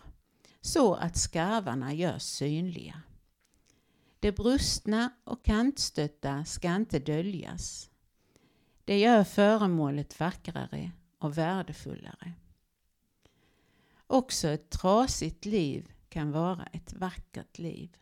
så 0.60 0.94
att 0.94 1.16
skarvarna 1.16 1.94
görs 1.94 2.22
synliga. 2.22 3.02
Det 4.20 4.32
brustna 4.32 5.10
och 5.24 5.44
kantstötta 5.44 6.44
ska 6.44 6.74
inte 6.74 6.98
döljas. 6.98 7.90
Det 8.84 8.98
gör 8.98 9.24
föremålet 9.24 10.20
vackrare 10.20 10.90
och 11.18 11.38
värdefullare. 11.38 12.34
Också 14.10 14.48
ett 14.48 14.70
trasigt 14.70 15.44
liv 15.44 15.92
kan 16.08 16.32
vara 16.32 16.66
ett 16.72 16.92
vackert 16.92 17.58
liv. 17.58 17.96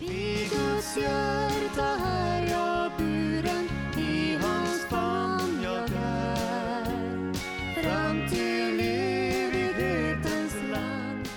I 0.00 0.48
Guds 0.50 0.96
hjärta 0.96 1.82
här 1.82 2.50
jag 2.50 2.92
buren, 2.98 3.68
i 3.98 4.34
hans 4.34 4.86
famn 4.90 5.62
jag 5.62 5.90
är. 5.94 7.34
Fram 7.74 8.28
till 8.28 8.80
evighetens 8.80 10.54
land. 10.70 11.28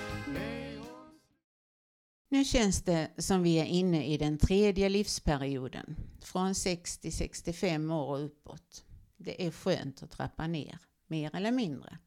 Nu 2.29 2.43
känns 2.43 2.81
det 2.81 3.11
som 3.17 3.43
vi 3.43 3.59
är 3.59 3.65
inne 3.65 4.05
i 4.05 4.17
den 4.17 4.37
tredje 4.37 4.89
livsperioden, 4.89 5.95
från 6.21 6.55
60 6.55 7.11
65 7.11 7.91
år 7.91 8.07
och 8.07 8.25
uppåt. 8.25 8.85
Det 9.17 9.47
är 9.47 9.51
skönt 9.51 10.03
att 10.03 10.11
trappa 10.11 10.47
ner, 10.47 10.77
mer 11.07 11.35
eller 11.35 11.51
mindre. 11.51 11.97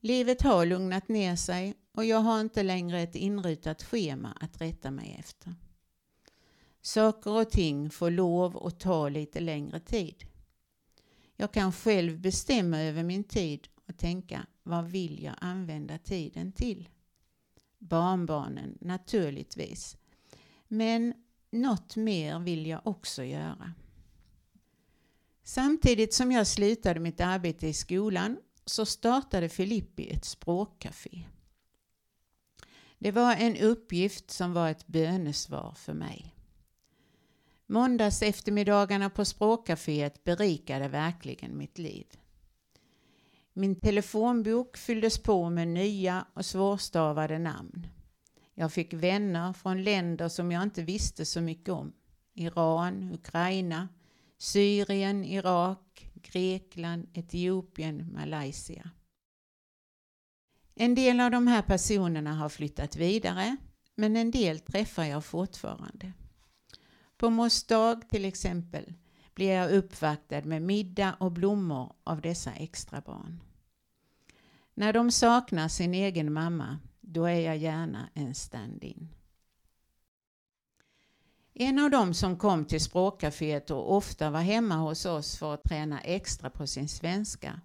Livet 0.00 0.42
har 0.42 0.66
lugnat 0.66 1.08
ner 1.08 1.36
sig 1.36 1.74
och 1.92 2.04
jag 2.04 2.18
har 2.18 2.40
inte 2.40 2.62
längre 2.62 3.00
ett 3.00 3.14
inrutat 3.14 3.82
schema 3.82 4.38
att 4.40 4.60
rätta 4.60 4.90
mig 4.90 5.16
efter. 5.18 5.54
Saker 6.80 7.30
och 7.30 7.50
ting 7.50 7.90
får 7.90 8.10
lov 8.10 8.66
att 8.66 8.80
ta 8.80 9.08
lite 9.08 9.40
längre 9.40 9.80
tid. 9.80 10.24
Jag 11.36 11.52
kan 11.52 11.72
själv 11.72 12.20
bestämma 12.20 12.80
över 12.80 13.02
min 13.02 13.24
tid 13.24 13.68
och 13.88 13.96
tänka 13.96 14.46
vad 14.62 14.84
vill 14.84 15.22
jag 15.22 15.34
använda 15.40 15.98
tiden 15.98 16.52
till? 16.52 16.88
Barnbarnen 17.78 18.78
naturligtvis. 18.80 19.96
Men 20.68 21.14
något 21.50 21.96
mer 21.96 22.38
vill 22.38 22.66
jag 22.66 22.86
också 22.86 23.24
göra. 23.24 23.72
Samtidigt 25.42 26.14
som 26.14 26.32
jag 26.32 26.46
slutade 26.46 27.00
mitt 27.00 27.20
arbete 27.20 27.66
i 27.66 27.72
skolan 27.72 28.36
så 28.66 28.86
startade 28.86 29.48
Filippi 29.48 30.10
ett 30.10 30.24
språkcafé. 30.24 31.24
Det 32.98 33.10
var 33.10 33.34
en 33.34 33.56
uppgift 33.56 34.30
som 34.30 34.52
var 34.52 34.68
ett 34.68 34.86
bönesvar 34.86 35.74
för 35.76 35.94
mig. 35.94 36.34
Måndags 37.66 38.22
eftermiddagarna 38.22 39.10
på 39.10 39.24
språkcaféet 39.24 40.24
berikade 40.24 40.88
verkligen 40.88 41.58
mitt 41.58 41.78
liv. 41.78 42.06
Min 43.52 43.80
telefonbok 43.80 44.76
fylldes 44.76 45.18
på 45.18 45.50
med 45.50 45.68
nya 45.68 46.26
och 46.34 46.46
svårstavade 46.46 47.38
namn. 47.38 47.86
Jag 48.54 48.72
fick 48.72 48.92
vänner 48.92 49.52
från 49.52 49.82
länder 49.84 50.28
som 50.28 50.52
jag 50.52 50.62
inte 50.62 50.82
visste 50.82 51.24
så 51.24 51.40
mycket 51.40 51.68
om. 51.68 51.92
Iran, 52.34 53.12
Ukraina, 53.14 53.88
Syrien, 54.38 55.24
Irak, 55.24 56.05
Grekland, 56.32 57.08
Etiopien, 57.12 58.12
Malaysia. 58.12 58.90
En 60.74 60.94
del 60.94 61.20
av 61.20 61.30
de 61.30 61.46
här 61.46 61.62
personerna 61.62 62.34
har 62.34 62.48
flyttat 62.48 62.96
vidare 62.96 63.56
men 63.94 64.16
en 64.16 64.30
del 64.30 64.60
träffar 64.60 65.04
jag 65.04 65.24
fortfarande. 65.24 66.12
På 67.16 67.30
Mors 67.30 67.62
till 68.10 68.24
exempel 68.24 68.94
blir 69.34 69.52
jag 69.52 69.70
uppvaktad 69.70 70.44
med 70.44 70.62
middag 70.62 71.16
och 71.20 71.32
blommor 71.32 71.92
av 72.04 72.20
dessa 72.20 72.52
extra 72.52 73.00
barn. 73.00 73.40
När 74.74 74.92
de 74.92 75.10
saknar 75.10 75.68
sin 75.68 75.94
egen 75.94 76.32
mamma, 76.32 76.78
då 77.00 77.24
är 77.24 77.40
jag 77.40 77.56
gärna 77.56 78.08
en 78.14 78.34
stand-in. 78.34 79.15
En 81.58 81.78
av 81.78 81.90
dem 81.90 82.14
som 82.14 82.38
kom 82.38 82.64
till 82.64 82.80
språkcaféet 82.80 83.70
och 83.70 83.96
ofta 83.96 84.30
var 84.30 84.40
hemma 84.40 84.76
hos 84.76 85.06
oss 85.06 85.38
för 85.38 85.54
att 85.54 85.62
träna 85.64 86.00
extra 86.00 86.50
på 86.50 86.66
sin 86.66 86.88
svenska 86.88 87.60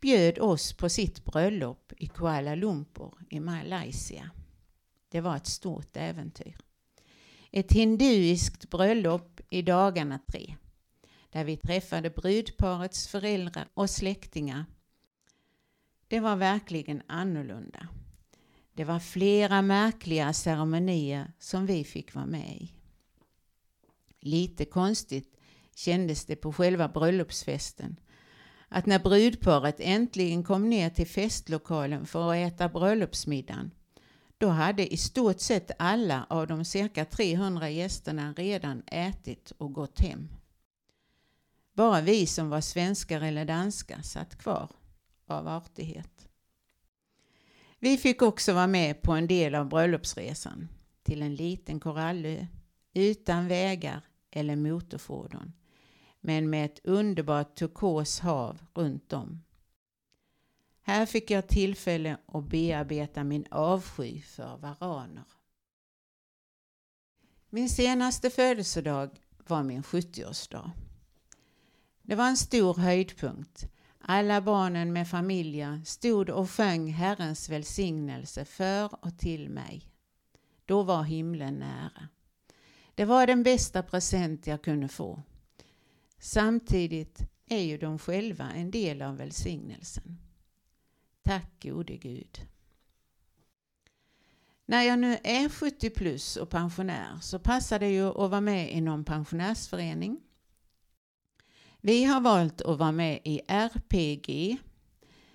bjöd 0.00 0.38
oss 0.38 0.72
på 0.72 0.88
sitt 0.88 1.24
bröllop 1.24 1.92
i 1.96 2.06
Kuala 2.06 2.54
Lumpur 2.54 3.14
i 3.28 3.40
Malaysia. 3.40 4.30
Det 5.08 5.20
var 5.20 5.36
ett 5.36 5.46
stort 5.46 5.96
äventyr. 5.96 6.56
Ett 7.50 7.72
hinduiskt 7.72 8.70
bröllop 8.70 9.40
i 9.48 9.62
dagarna 9.62 10.18
tre 10.32 10.56
där 11.30 11.44
vi 11.44 11.56
träffade 11.56 12.10
brudparets 12.10 13.08
föräldrar 13.08 13.68
och 13.74 13.90
släktingar. 13.90 14.64
Det 16.08 16.20
var 16.20 16.36
verkligen 16.36 17.02
annorlunda. 17.06 17.88
Det 18.72 18.84
var 18.84 18.98
flera 18.98 19.62
märkliga 19.62 20.32
ceremonier 20.32 21.32
som 21.38 21.66
vi 21.66 21.84
fick 21.84 22.14
vara 22.14 22.26
med 22.26 22.48
i. 22.48 22.72
Lite 24.20 24.64
konstigt 24.64 25.36
kändes 25.74 26.24
det 26.24 26.36
på 26.36 26.52
själva 26.52 26.88
bröllopsfesten 26.88 27.96
att 28.68 28.86
när 28.86 28.98
brudparet 28.98 29.76
äntligen 29.78 30.44
kom 30.44 30.70
ner 30.70 30.90
till 30.90 31.06
festlokalen 31.06 32.06
för 32.06 32.30
att 32.30 32.52
äta 32.52 32.68
bröllopsmiddagen 32.68 33.70
då 34.38 34.48
hade 34.48 34.92
i 34.92 34.96
stort 34.96 35.40
sett 35.40 35.70
alla 35.78 36.26
av 36.28 36.46
de 36.46 36.64
cirka 36.64 37.04
300 37.04 37.70
gästerna 37.70 38.32
redan 38.36 38.82
ätit 38.86 39.50
och 39.58 39.72
gått 39.72 40.00
hem. 40.00 40.28
Bara 41.74 42.00
vi 42.00 42.26
som 42.26 42.50
var 42.50 42.60
svenskar 42.60 43.20
eller 43.20 43.44
danskar 43.44 44.02
satt 44.02 44.38
kvar 44.38 44.70
av 45.26 45.48
artighet. 45.48 46.28
Vi 47.78 47.96
fick 47.96 48.22
också 48.22 48.52
vara 48.52 48.66
med 48.66 49.02
på 49.02 49.12
en 49.12 49.26
del 49.26 49.54
av 49.54 49.68
bröllopsresan 49.68 50.68
till 51.02 51.22
en 51.22 51.34
liten 51.34 51.80
korallö 51.80 52.46
utan 52.94 53.48
vägar 53.48 54.09
eller 54.30 54.56
motorfordon 54.56 55.52
men 56.20 56.50
med 56.50 56.64
ett 56.64 56.80
underbart 56.84 57.54
turkos 57.54 58.20
hav 58.20 58.62
runt 58.74 59.12
om. 59.12 59.42
Här 60.82 61.06
fick 61.06 61.30
jag 61.30 61.48
tillfälle 61.48 62.16
att 62.26 62.44
bearbeta 62.44 63.24
min 63.24 63.46
avsky 63.50 64.20
för 64.20 64.56
varaner. 64.56 65.24
Min 67.48 67.68
senaste 67.68 68.30
födelsedag 68.30 69.10
var 69.46 69.62
min 69.62 69.82
70-årsdag. 69.82 70.70
Det 72.02 72.14
var 72.14 72.28
en 72.28 72.36
stor 72.36 72.74
höjdpunkt. 72.74 73.68
Alla 73.98 74.40
barnen 74.40 74.92
med 74.92 75.08
familjer 75.08 75.82
stod 75.84 76.30
och 76.30 76.50
sjöng 76.50 76.92
Herrens 76.92 77.48
välsignelse 77.48 78.44
för 78.44 79.04
och 79.04 79.18
till 79.18 79.48
mig. 79.48 79.82
Då 80.64 80.82
var 80.82 81.02
himlen 81.02 81.54
nära. 81.54 82.08
Det 82.94 83.04
var 83.04 83.26
den 83.26 83.42
bästa 83.42 83.82
present 83.82 84.46
jag 84.46 84.62
kunde 84.62 84.88
få. 84.88 85.22
Samtidigt 86.18 87.20
är 87.46 87.62
ju 87.62 87.78
de 87.78 87.98
själva 87.98 88.50
en 88.50 88.70
del 88.70 89.02
av 89.02 89.16
välsignelsen. 89.16 90.18
Tack 91.22 91.62
gode 91.62 91.96
Gud. 91.96 92.46
När 94.66 94.82
jag 94.82 94.98
nu 94.98 95.18
är 95.24 95.48
70 95.48 95.90
plus 95.90 96.36
och 96.36 96.50
pensionär 96.50 97.18
så 97.20 97.38
passar 97.38 97.78
det 97.78 97.88
ju 97.88 98.08
att 98.08 98.30
vara 98.30 98.40
med 98.40 98.72
i 98.72 98.80
någon 98.80 99.04
pensionärsförening. 99.04 100.20
Vi 101.80 102.04
har 102.04 102.20
valt 102.20 102.60
att 102.60 102.78
vara 102.78 102.92
med 102.92 103.20
i 103.24 103.40
RPG, 103.48 104.58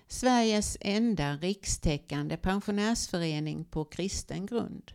Sveriges 0.08 0.76
enda 0.80 1.36
rikstäckande 1.36 2.36
pensionärsförening 2.36 3.64
på 3.64 3.84
kristen 3.84 4.46
grund. 4.46 4.92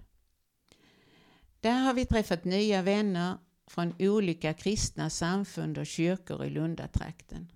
Där 1.61 1.79
har 1.79 1.93
vi 1.93 2.05
träffat 2.05 2.43
nya 2.43 2.81
vänner 2.81 3.37
från 3.67 3.95
olika 3.99 4.53
kristna 4.53 5.09
samfund 5.09 5.77
och 5.77 5.85
kyrkor 5.85 6.45
i 6.45 6.49
Lundatrakten 6.49 7.51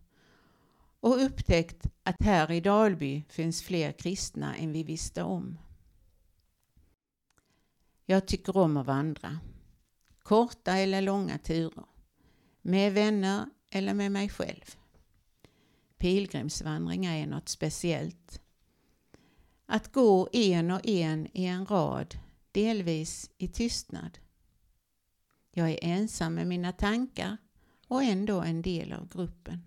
och 1.00 1.24
upptäckt 1.26 1.88
att 2.04 2.16
här 2.20 2.52
i 2.52 2.62
Dalby 2.62 3.24
finns 3.30 3.64
fler 3.64 3.92
kristna 3.92 4.56
än 4.56 4.72
vi 4.72 4.84
visste 4.84 5.24
om. 5.24 5.58
Jag 8.06 8.28
tycker 8.28 8.58
om 8.58 8.78
att 8.78 8.86
vandra. 8.86 9.40
Korta 10.24 10.72
eller 10.78 11.02
långa 11.02 11.38
turer. 11.38 11.86
Med 12.62 12.94
vänner 12.94 13.46
eller 13.70 13.94
med 13.94 14.12
mig 14.12 14.30
själv. 14.30 14.76
Pilgrimsvandringar 15.98 17.16
är 17.16 17.28
något 17.28 17.50
speciellt. 17.50 18.42
Att 19.66 19.92
gå 19.92 20.30
en 20.34 20.72
och 20.72 20.88
en 20.88 21.28
i 21.34 21.46
en 21.46 21.66
rad, 21.66 22.18
delvis 22.56 23.30
i 23.38 23.48
tystnad. 23.48 24.18
Jag 25.52 25.70
är 25.70 25.80
ensam 25.82 26.34
med 26.34 26.48
mina 26.48 26.72
tankar 26.72 27.38
och 27.88 28.04
ändå 28.04 28.42
en 28.42 28.62
del 28.62 28.94
av 28.94 29.08
gruppen. 29.08 29.64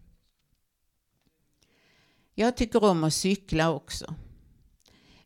Jag 2.35 2.57
tycker 2.57 2.85
om 2.85 3.05
att 3.05 3.15
cykla 3.15 3.71
också. 3.71 4.15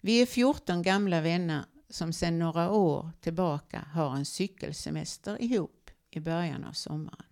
Vi 0.00 0.22
är 0.22 0.26
14 0.26 0.82
gamla 0.82 1.20
vänner 1.20 1.64
som 1.88 2.12
sedan 2.12 2.38
några 2.38 2.70
år 2.70 3.10
tillbaka 3.20 3.78
har 3.92 4.16
en 4.16 4.24
cykelsemester 4.24 5.42
ihop 5.42 5.90
i 6.10 6.20
början 6.20 6.64
av 6.64 6.72
sommaren. 6.72 7.26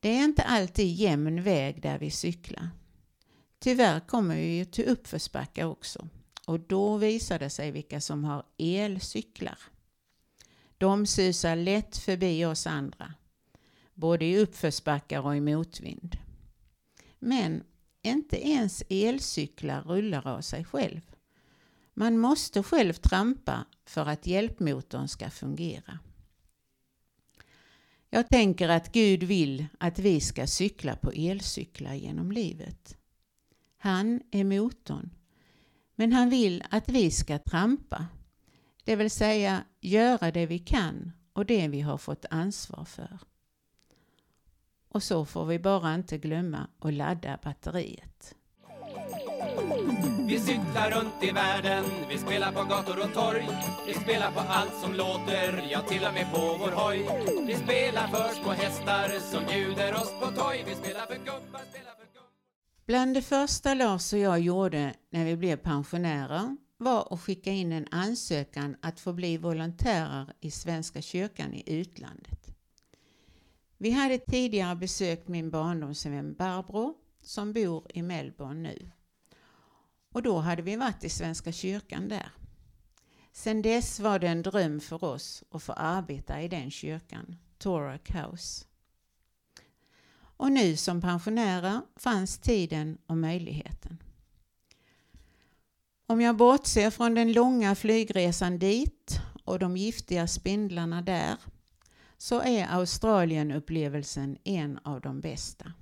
Det 0.00 0.08
är 0.08 0.24
inte 0.24 0.42
alltid 0.42 0.94
jämn 0.94 1.42
väg 1.42 1.82
där 1.82 1.98
vi 1.98 2.10
cyklar. 2.10 2.68
Tyvärr 3.58 4.00
kommer 4.00 4.36
vi 4.36 4.56
ju 4.56 4.64
till 4.64 4.84
uppförsbackar 4.84 5.66
också 5.66 6.08
och 6.46 6.60
då 6.60 6.96
visar 6.96 7.38
det 7.38 7.50
sig 7.50 7.70
vilka 7.70 8.00
som 8.00 8.24
har 8.24 8.44
elcyklar. 8.58 9.58
De 10.78 11.06
susar 11.06 11.56
lätt 11.56 11.96
förbi 11.96 12.44
oss 12.44 12.66
andra, 12.66 13.14
både 13.94 14.24
i 14.24 14.38
uppförsbackar 14.38 15.26
och 15.26 15.36
i 15.36 15.40
motvind. 15.40 16.16
Men 17.18 17.62
inte 18.02 18.48
ens 18.48 18.82
elcyklar 18.88 19.82
rullar 19.82 20.26
av 20.26 20.40
sig 20.40 20.64
själv. 20.64 21.00
Man 21.94 22.18
måste 22.18 22.62
själv 22.62 22.92
trampa 22.92 23.64
för 23.84 24.06
att 24.06 24.26
hjälpmotorn 24.26 25.08
ska 25.08 25.30
fungera. 25.30 25.98
Jag 28.10 28.28
tänker 28.28 28.68
att 28.68 28.92
Gud 28.92 29.22
vill 29.22 29.66
att 29.78 29.98
vi 29.98 30.20
ska 30.20 30.46
cykla 30.46 30.96
på 30.96 31.12
elcyklar 31.12 31.94
genom 31.94 32.32
livet. 32.32 32.96
Han 33.76 34.20
är 34.30 34.44
motorn. 34.44 35.10
Men 35.94 36.12
han 36.12 36.30
vill 36.30 36.64
att 36.70 36.88
vi 36.88 37.10
ska 37.10 37.38
trampa. 37.38 38.06
Det 38.84 38.96
vill 38.96 39.10
säga 39.10 39.64
göra 39.80 40.30
det 40.30 40.46
vi 40.46 40.58
kan 40.58 41.12
och 41.32 41.46
det 41.46 41.68
vi 41.68 41.80
har 41.80 41.98
fått 41.98 42.24
ansvar 42.30 42.84
för. 42.84 43.18
Och 44.88 45.02
så 45.02 45.24
får 45.24 45.44
vi 45.44 45.58
bara 45.58 45.94
inte 45.94 46.18
glömma 46.18 46.66
att 46.78 46.94
ladda 46.94 47.38
batteriet. 47.42 48.34
Vi 50.26 50.40
cyklar 50.40 50.90
runt 50.90 51.22
i 51.22 51.30
världen, 51.30 51.84
vi 52.08 52.18
spelar 52.18 52.52
på 52.52 52.64
gator 52.64 52.98
och 53.04 53.14
torg 53.14 53.48
Vi 53.86 53.94
spelar 53.94 54.32
på 54.32 54.40
allt 54.40 54.74
som 54.82 54.94
låter, 54.94 55.68
ja 55.70 55.80
till 55.80 56.04
och 56.04 56.14
med 56.14 56.32
på 56.32 56.56
vår 56.60 56.70
hoj 56.70 57.08
Vi 57.46 57.54
spelar 57.54 58.06
för 58.06 58.34
små 58.42 58.50
hästar 58.50 59.18
som 59.30 59.44
bjuder 59.46 59.94
oss 59.94 60.12
på 60.20 60.26
toj 60.26 60.64
Vi 60.66 60.74
spelar 60.74 61.06
för 61.06 61.16
gubbar, 61.16 61.60
spelar 61.70 61.93
Bland 62.86 63.14
det 63.14 63.22
första 63.22 63.74
Lars 63.74 64.12
och 64.12 64.18
jag 64.18 64.40
gjorde 64.40 64.94
när 65.10 65.24
vi 65.24 65.36
blev 65.36 65.56
pensionärer 65.56 66.56
var 66.76 67.14
att 67.14 67.20
skicka 67.20 67.50
in 67.50 67.72
en 67.72 67.86
ansökan 67.90 68.76
att 68.80 69.00
få 69.00 69.12
bli 69.12 69.36
volontärer 69.36 70.32
i 70.40 70.50
Svenska 70.50 71.02
kyrkan 71.02 71.54
i 71.54 71.62
utlandet. 71.66 72.56
Vi 73.78 73.90
hade 73.90 74.18
tidigare 74.18 74.76
besökt 74.76 75.28
min 75.28 75.50
barndomsvän 75.50 76.34
Barbro 76.34 76.94
som 77.22 77.52
bor 77.52 77.86
i 77.94 78.02
Melbourne 78.02 78.62
nu. 78.62 78.90
Och 80.12 80.22
då 80.22 80.38
hade 80.38 80.62
vi 80.62 80.76
varit 80.76 81.04
i 81.04 81.08
Svenska 81.08 81.52
kyrkan 81.52 82.08
där. 82.08 82.30
Sedan 83.32 83.62
dess 83.62 84.00
var 84.00 84.18
det 84.18 84.28
en 84.28 84.42
dröm 84.42 84.80
för 84.80 85.04
oss 85.04 85.44
att 85.50 85.62
få 85.62 85.72
arbeta 85.72 86.42
i 86.42 86.48
den 86.48 86.70
kyrkan, 86.70 87.36
Torah 87.58 87.98
House. 88.08 88.64
Och 90.44 90.52
nu 90.52 90.76
som 90.76 91.00
pensionärer 91.00 91.80
fanns 91.96 92.38
tiden 92.38 92.98
och 93.06 93.16
möjligheten. 93.16 94.02
Om 96.06 96.20
jag 96.20 96.36
bortser 96.36 96.90
från 96.90 97.14
den 97.14 97.32
långa 97.32 97.74
flygresan 97.74 98.58
dit 98.58 99.20
och 99.44 99.58
de 99.58 99.76
giftiga 99.76 100.26
spindlarna 100.26 101.02
där 101.02 101.36
så 102.18 102.40
är 102.40 102.66
Australienupplevelsen 102.66 104.38
en 104.44 104.78
av 104.82 105.00
de 105.00 105.20
bästa. 105.20 105.72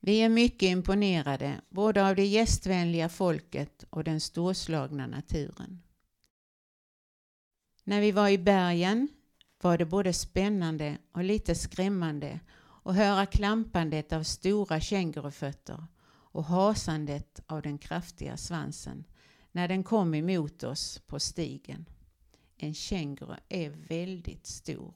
Vi 0.00 0.18
är 0.18 0.28
mycket 0.28 0.68
imponerade 0.68 1.60
både 1.68 2.08
av 2.08 2.16
det 2.16 2.26
gästvänliga 2.26 3.08
folket 3.08 3.84
och 3.90 4.04
den 4.04 4.20
storslagna 4.20 5.06
naturen. 5.06 5.82
När 7.84 8.00
vi 8.00 8.12
var 8.12 8.28
i 8.28 8.38
bergen 8.38 9.08
var 9.60 9.78
det 9.78 9.84
både 9.84 10.12
spännande 10.12 10.98
och 11.12 11.24
lite 11.24 11.54
skrämmande 11.54 12.40
och 12.86 12.94
höra 12.94 13.26
klampandet 13.26 14.12
av 14.12 14.22
stora 14.22 14.80
kängurufötter 14.80 15.84
och 16.08 16.44
hasandet 16.44 17.40
av 17.46 17.62
den 17.62 17.78
kraftiga 17.78 18.36
svansen 18.36 19.04
när 19.52 19.68
den 19.68 19.84
kom 19.84 20.14
emot 20.14 20.62
oss 20.62 21.02
på 21.06 21.20
stigen. 21.20 21.88
En 22.56 22.74
känguru 22.74 23.36
är 23.48 23.70
väldigt 23.70 24.46
stor. 24.46 24.94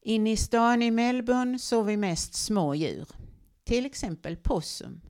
Inne 0.00 0.32
i 0.32 0.36
stan 0.36 0.82
i 0.82 0.90
Melbourne 0.90 1.58
såg 1.58 1.86
vi 1.86 1.96
mest 1.96 2.34
små 2.34 2.74
djur. 2.74 3.08
Till 3.64 3.86
exempel 3.86 4.36
possum. 4.36 5.00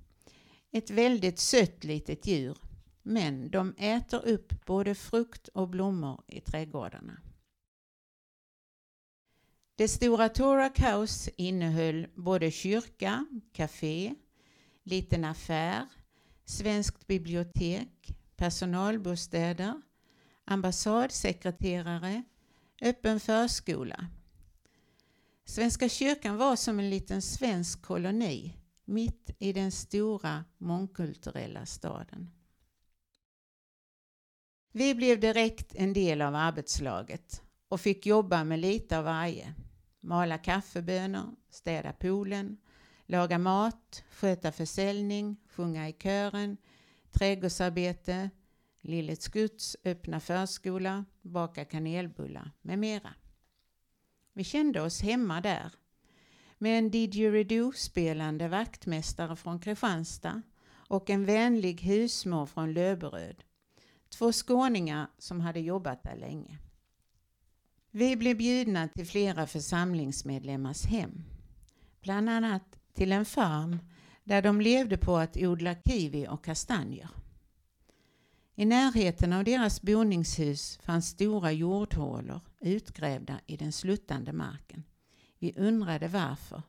Ett 0.72 0.90
väldigt 0.90 1.38
sött 1.38 1.84
litet 1.84 2.26
djur. 2.26 2.58
Men 3.02 3.50
de 3.50 3.74
äter 3.78 4.28
upp 4.28 4.64
både 4.66 4.94
frukt 4.94 5.48
och 5.48 5.68
blommor 5.68 6.22
i 6.26 6.40
trädgårdarna. 6.40 7.20
Det 9.78 9.88
stora 9.88 10.28
Torak 10.28 10.78
House 10.80 11.30
innehöll 11.36 12.06
både 12.14 12.50
kyrka, 12.50 13.26
café, 13.52 14.14
liten 14.82 15.24
affär, 15.24 15.86
svenskt 16.44 17.06
bibliotek, 17.06 18.16
personalbostäder, 18.36 19.82
ambassadsekreterare, 20.44 22.22
öppen 22.82 23.20
förskola. 23.20 24.06
Svenska 25.44 25.88
kyrkan 25.88 26.36
var 26.36 26.56
som 26.56 26.78
en 26.78 26.90
liten 26.90 27.22
svensk 27.22 27.82
koloni 27.82 28.56
mitt 28.84 29.30
i 29.38 29.52
den 29.52 29.72
stora 29.72 30.44
mångkulturella 30.58 31.66
staden. 31.66 32.30
Vi 34.72 34.94
blev 34.94 35.20
direkt 35.20 35.74
en 35.74 35.92
del 35.92 36.22
av 36.22 36.34
arbetslaget 36.34 37.42
och 37.68 37.80
fick 37.80 38.06
jobba 38.06 38.44
med 38.44 38.58
lite 38.58 38.98
av 38.98 39.04
varje. 39.04 39.54
Mala 40.06 40.38
kaffebönor, 40.38 41.34
städa 41.50 41.92
poolen, 41.92 42.56
laga 43.06 43.38
mat, 43.38 44.04
sköta 44.10 44.52
försäljning, 44.52 45.36
sjunga 45.48 45.88
i 45.88 45.92
kören, 45.92 46.56
trädgårdsarbete, 47.10 48.30
Lillets 48.80 49.28
Guds 49.28 49.76
öppna 49.84 50.20
förskola, 50.20 51.04
baka 51.22 51.64
kanelbullar 51.64 52.50
med 52.62 52.78
mera. 52.78 53.14
Vi 54.32 54.44
kände 54.44 54.80
oss 54.80 55.02
hemma 55.02 55.40
där. 55.40 55.72
Med 56.58 56.78
en 56.78 56.90
didgeridoo-spelande 56.90 58.48
vaktmästare 58.48 59.36
från 59.36 59.60
Kristianstad 59.60 60.42
och 60.88 61.10
en 61.10 61.24
vänlig 61.24 61.80
husmor 61.80 62.46
från 62.46 62.72
Löberöd. 62.72 63.44
Två 64.08 64.32
skåningar 64.32 65.06
som 65.18 65.40
hade 65.40 65.60
jobbat 65.60 66.02
där 66.02 66.16
länge. 66.16 66.58
Vi 67.90 68.16
blev 68.16 68.36
bjudna 68.36 68.88
till 68.88 69.06
flera 69.06 69.46
församlingsmedlemmars 69.46 70.84
hem. 70.84 71.24
Bland 72.00 72.30
annat 72.30 72.78
till 72.94 73.12
en 73.12 73.24
farm 73.24 73.78
där 74.24 74.42
de 74.42 74.60
levde 74.60 74.96
på 74.96 75.16
att 75.16 75.36
odla 75.36 75.74
kiwi 75.74 76.26
och 76.28 76.44
kastanjer. 76.44 77.08
I 78.54 78.64
närheten 78.64 79.32
av 79.32 79.44
deras 79.44 79.82
boningshus 79.82 80.78
fanns 80.82 81.08
stora 81.08 81.52
jordhålor 81.52 82.40
utgrävda 82.60 83.40
i 83.46 83.56
den 83.56 83.72
sluttande 83.72 84.32
marken. 84.32 84.82
Vi 85.38 85.52
undrade 85.56 86.08
varför. 86.08 86.62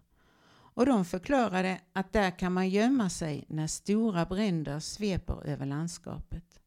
och 0.50 0.86
de 0.86 1.06
förklarade 1.06 1.82
att 1.94 2.14
där 2.14 2.40
kan 2.40 2.54
man 2.54 2.70
gömma 2.70 3.10
sig 3.10 3.46
när 3.48 3.68
stora 3.68 4.26
bränder 4.26 4.80
sveper 4.80 5.48
över 5.48 5.66
landskapet. 5.66 6.60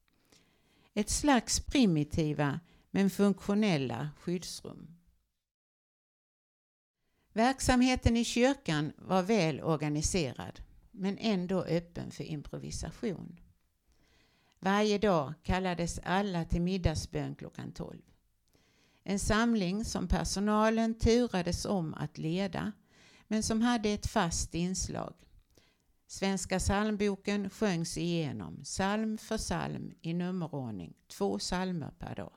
Ett 0.94 1.10
slags 1.10 1.60
primitiva 1.60 2.60
men 2.90 3.10
funktionella 3.10 4.10
skyddsrum. 4.20 4.96
Verksamheten 7.32 8.16
i 8.16 8.24
kyrkan 8.24 8.92
var 8.96 9.22
väl 9.22 9.60
organiserad 9.60 10.60
men 10.90 11.18
ändå 11.18 11.62
öppen 11.62 12.10
för 12.10 12.24
improvisation. 12.24 13.40
Varje 14.58 14.98
dag 14.98 15.34
kallades 15.42 16.00
alla 16.02 16.44
till 16.44 16.62
middagsbön 16.62 17.34
klockan 17.34 17.72
12. 17.72 17.98
En 19.02 19.18
samling 19.18 19.84
som 19.84 20.08
personalen 20.08 20.94
turades 20.94 21.64
om 21.64 21.94
att 21.94 22.18
leda 22.18 22.72
men 23.28 23.42
som 23.42 23.62
hade 23.62 23.88
ett 23.88 24.06
fast 24.06 24.54
inslag. 24.54 25.14
Svenska 26.06 26.58
psalmboken 26.58 27.50
sjöngs 27.50 27.98
igenom, 27.98 28.64
psalm 28.64 29.18
för 29.18 29.38
psalm 29.38 29.94
i 30.00 30.14
nummerordning, 30.14 30.94
två 31.08 31.38
psalmer 31.38 31.90
per 31.98 32.14
dag. 32.14 32.32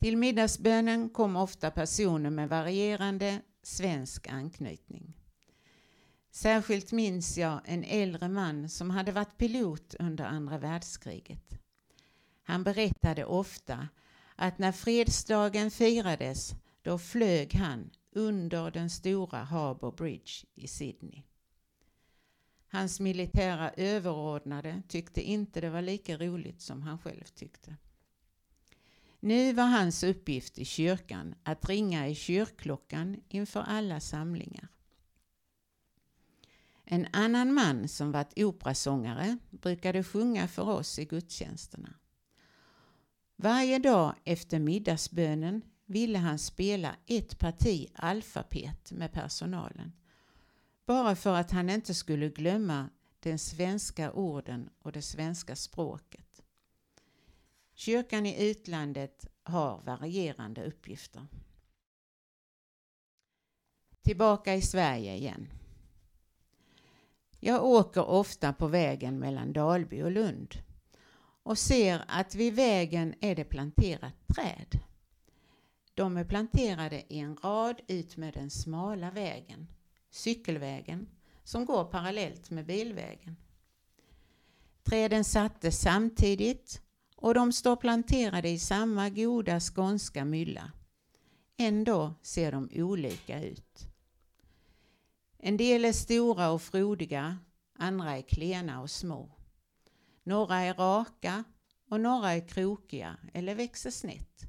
Till 0.00 0.16
middagsbönen 0.16 1.08
kom 1.08 1.36
ofta 1.36 1.70
personer 1.70 2.30
med 2.30 2.48
varierande 2.48 3.40
svensk 3.62 4.28
anknytning. 4.28 5.14
Särskilt 6.30 6.92
minns 6.92 7.38
jag 7.38 7.60
en 7.64 7.84
äldre 7.84 8.28
man 8.28 8.68
som 8.68 8.90
hade 8.90 9.12
varit 9.12 9.38
pilot 9.38 9.94
under 9.98 10.24
andra 10.24 10.58
världskriget. 10.58 11.58
Han 12.42 12.64
berättade 12.64 13.24
ofta 13.24 13.88
att 14.36 14.58
när 14.58 14.72
fredsdagen 14.72 15.70
firades 15.70 16.54
då 16.82 16.98
flög 16.98 17.54
han 17.54 17.90
under 18.12 18.70
den 18.70 18.90
stora 18.90 19.38
Harbour 19.38 19.92
Bridge 19.92 20.32
i 20.54 20.68
Sydney. 20.68 21.22
Hans 22.68 23.00
militära 23.00 23.70
överordnade 23.70 24.82
tyckte 24.88 25.22
inte 25.22 25.60
det 25.60 25.70
var 25.70 25.82
lika 25.82 26.16
roligt 26.16 26.60
som 26.60 26.82
han 26.82 26.98
själv 26.98 27.24
tyckte. 27.24 27.76
Nu 29.20 29.52
var 29.52 29.64
hans 29.64 30.02
uppgift 30.02 30.58
i 30.58 30.64
kyrkan 30.64 31.34
att 31.42 31.68
ringa 31.68 32.08
i 32.08 32.14
kyrkklockan 32.14 33.20
inför 33.28 33.60
alla 33.60 34.00
samlingar. 34.00 34.68
En 36.84 37.06
annan 37.12 37.54
man 37.54 37.88
som 37.88 38.12
varit 38.12 38.38
operasångare 38.38 39.38
brukade 39.50 40.04
sjunga 40.04 40.48
för 40.48 40.68
oss 40.68 40.98
i 40.98 41.04
gudstjänsterna. 41.04 41.94
Varje 43.36 43.78
dag 43.78 44.14
efter 44.24 44.58
middagsbönen 44.58 45.62
ville 45.86 46.18
han 46.18 46.38
spela 46.38 46.96
ett 47.06 47.38
parti 47.38 47.88
alfabet 47.94 48.92
med 48.92 49.12
personalen. 49.12 49.92
Bara 50.86 51.16
för 51.16 51.34
att 51.34 51.50
han 51.50 51.70
inte 51.70 51.94
skulle 51.94 52.28
glömma 52.28 52.88
den 53.20 53.38
svenska 53.38 54.12
orden 54.12 54.70
och 54.78 54.92
det 54.92 55.02
svenska 55.02 55.56
språket. 55.56 56.29
Kyrkan 57.80 58.26
i 58.26 58.50
utlandet 58.50 59.26
har 59.42 59.82
varierande 59.82 60.64
uppgifter. 60.64 61.26
Tillbaka 64.02 64.54
i 64.54 64.62
Sverige 64.62 65.14
igen. 65.14 65.48
Jag 67.38 67.64
åker 67.64 68.04
ofta 68.04 68.52
på 68.52 68.66
vägen 68.66 69.18
mellan 69.18 69.52
Dalby 69.52 70.02
och 70.02 70.10
Lund 70.10 70.54
och 71.42 71.58
ser 71.58 72.04
att 72.08 72.34
vid 72.34 72.54
vägen 72.54 73.14
är 73.20 73.36
det 73.36 73.44
planterat 73.44 74.26
träd. 74.34 74.78
De 75.94 76.16
är 76.16 76.24
planterade 76.24 77.04
i 77.08 77.18
en 77.18 77.36
rad 77.36 77.80
ut 77.88 78.16
med 78.16 78.34
den 78.34 78.50
smala 78.50 79.10
vägen, 79.10 79.66
cykelvägen, 80.10 81.08
som 81.44 81.64
går 81.64 81.84
parallellt 81.84 82.50
med 82.50 82.66
bilvägen. 82.66 83.36
Träden 84.82 85.24
sattes 85.24 85.80
samtidigt 85.80 86.82
och 87.20 87.34
de 87.34 87.52
står 87.52 87.76
planterade 87.76 88.48
i 88.48 88.58
samma 88.58 89.10
goda 89.10 89.60
skånska 89.60 90.24
mylla. 90.24 90.72
Ändå 91.56 92.14
ser 92.22 92.52
de 92.52 92.70
olika 92.74 93.42
ut. 93.42 93.86
En 95.38 95.56
del 95.56 95.84
är 95.84 95.92
stora 95.92 96.50
och 96.50 96.62
frodiga, 96.62 97.38
andra 97.78 98.16
är 98.16 98.22
klena 98.22 98.80
och 98.80 98.90
små. 98.90 99.30
Några 100.22 100.56
är 100.56 100.74
raka 100.74 101.44
och 101.88 102.00
några 102.00 102.32
är 102.32 102.48
krokiga 102.48 103.16
eller 103.32 103.54
växer 103.54 103.90
snett. 103.90 104.42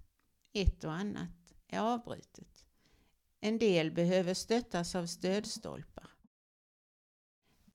Ett 0.53 0.83
och 0.83 0.93
annat 0.93 1.53
är 1.67 1.79
avbrutet. 1.79 2.65
En 3.39 3.57
del 3.57 3.91
behöver 3.91 4.33
stöttas 4.33 4.95
av 4.95 5.05
stödstolpar. 5.05 6.09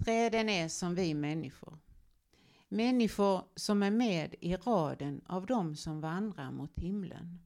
Träden 0.04 0.48
är 0.48 0.68
som 0.68 0.94
vi 0.94 1.14
människor. 1.14 1.78
Människor 2.76 3.44
som 3.54 3.82
är 3.82 3.90
med 3.90 4.34
i 4.40 4.56
raden 4.56 5.20
av 5.26 5.46
dem 5.46 5.76
som 5.76 6.00
vandrar 6.00 6.50
mot 6.50 6.78
himlen. 6.78 7.38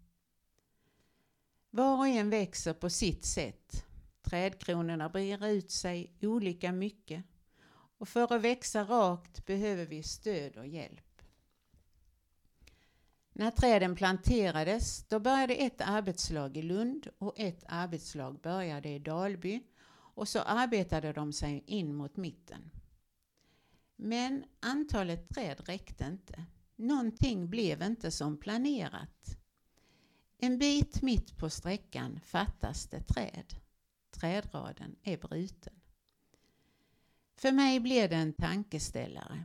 Var 1.70 1.98
och 1.98 2.08
en 2.08 2.30
växer 2.30 2.72
på 2.72 2.90
sitt 2.90 3.24
sätt. 3.24 3.86
Trädkronorna 4.22 5.08
brer 5.08 5.46
ut 5.46 5.70
sig 5.70 6.12
olika 6.22 6.72
mycket 6.72 7.24
och 7.98 8.08
för 8.08 8.34
att 8.34 8.42
växa 8.42 8.84
rakt 8.84 9.46
behöver 9.46 9.86
vi 9.86 10.02
stöd 10.02 10.56
och 10.56 10.66
hjälp. 10.66 11.22
När 13.32 13.50
träden 13.50 13.96
planterades 13.96 15.08
då 15.08 15.18
började 15.18 15.54
ett 15.54 15.80
arbetslag 15.80 16.56
i 16.56 16.62
Lund 16.62 17.08
och 17.18 17.38
ett 17.38 17.64
arbetslag 17.66 18.40
började 18.40 18.88
i 18.88 18.98
Dalby 18.98 19.62
och 19.90 20.28
så 20.28 20.40
arbetade 20.40 21.12
de 21.12 21.32
sig 21.32 21.64
in 21.66 21.94
mot 21.94 22.16
mitten. 22.16 22.70
Men 24.02 24.44
antalet 24.60 25.28
träd 25.28 25.68
räckte 25.68 26.04
inte. 26.04 26.44
Någonting 26.76 27.50
blev 27.50 27.82
inte 27.82 28.10
som 28.10 28.36
planerat. 28.36 29.38
En 30.38 30.58
bit 30.58 31.02
mitt 31.02 31.36
på 31.36 31.50
sträckan 31.50 32.20
fattas 32.24 32.86
det 32.86 33.00
träd. 33.00 33.54
Trädraden 34.10 34.96
är 35.02 35.16
bruten. 35.16 35.80
För 37.36 37.52
mig 37.52 37.80
blev 37.80 38.10
det 38.10 38.16
en 38.16 38.32
tankeställare. 38.32 39.44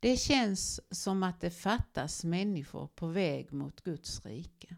Det 0.00 0.16
känns 0.16 0.80
som 0.90 1.22
att 1.22 1.40
det 1.40 1.50
fattas 1.50 2.24
människor 2.24 2.86
på 2.86 3.06
väg 3.06 3.52
mot 3.52 3.80
Guds 3.80 4.26
rike. 4.26 4.76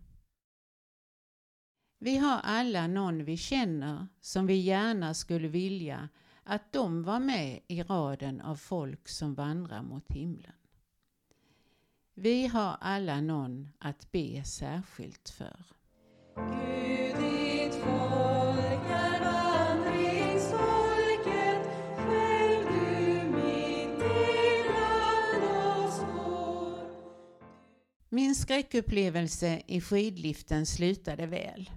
Vi 1.98 2.16
har 2.16 2.38
alla 2.38 2.86
någon 2.86 3.24
vi 3.24 3.36
känner 3.36 4.06
som 4.20 4.46
vi 4.46 4.54
gärna 4.54 5.14
skulle 5.14 5.48
vilja 5.48 6.08
att 6.44 6.72
de 6.72 7.02
var 7.02 7.20
med 7.20 7.60
i 7.68 7.82
raden 7.82 8.40
av 8.40 8.56
folk 8.56 9.08
som 9.08 9.34
vandrar 9.34 9.82
mot 9.82 10.12
himlen. 10.12 10.52
Vi 12.14 12.46
har 12.46 12.76
alla 12.80 13.20
någon 13.20 13.72
att 13.78 14.12
be 14.12 14.44
särskilt 14.44 15.28
för. 15.28 15.56
Gud, 16.36 17.16
ditt 17.16 17.74
folk 17.74 18.90
är 18.90 19.24
vandringsfolket, 19.24 21.66
själv 21.96 22.66
du 22.68 23.24
mitt 23.30 24.02
ibland 24.60 25.44
oss 25.44 26.00
går. 26.00 26.78
Min 28.08 28.34
skräckupplevelse 28.34 29.62
i 29.66 29.80
skidliften 29.80 30.66
slutade 30.66 31.26
väl. 31.26 31.70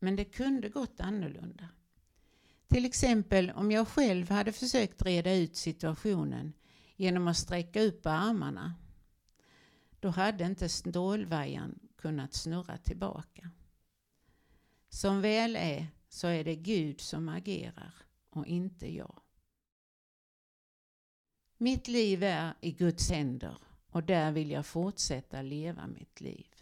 Men 0.00 0.16
det 0.16 0.24
kunde 0.24 0.68
gått 0.68 1.00
annorlunda. 1.00 1.68
Till 2.68 2.84
exempel 2.84 3.50
om 3.50 3.70
jag 3.70 3.88
själv 3.88 4.30
hade 4.30 4.52
försökt 4.52 5.02
reda 5.02 5.34
ut 5.34 5.56
situationen 5.56 6.52
genom 6.96 7.28
att 7.28 7.36
sträcka 7.36 7.82
upp 7.82 8.06
armarna. 8.06 8.74
Då 10.00 10.08
hade 10.08 10.44
inte 10.44 10.68
stålvajern 10.68 11.78
kunnat 11.96 12.34
snurra 12.34 12.78
tillbaka. 12.78 13.50
Som 14.88 15.20
väl 15.20 15.56
är 15.56 15.86
så 16.08 16.26
är 16.26 16.44
det 16.44 16.56
Gud 16.56 17.00
som 17.00 17.28
agerar 17.28 17.94
och 18.30 18.46
inte 18.46 18.94
jag. 18.94 19.20
Mitt 21.58 21.88
liv 21.88 22.22
är 22.22 22.54
i 22.60 22.72
Guds 22.72 23.10
händer 23.10 23.58
och 23.90 24.02
där 24.02 24.32
vill 24.32 24.50
jag 24.50 24.66
fortsätta 24.66 25.42
leva 25.42 25.86
mitt 25.86 26.20
liv. 26.20 26.54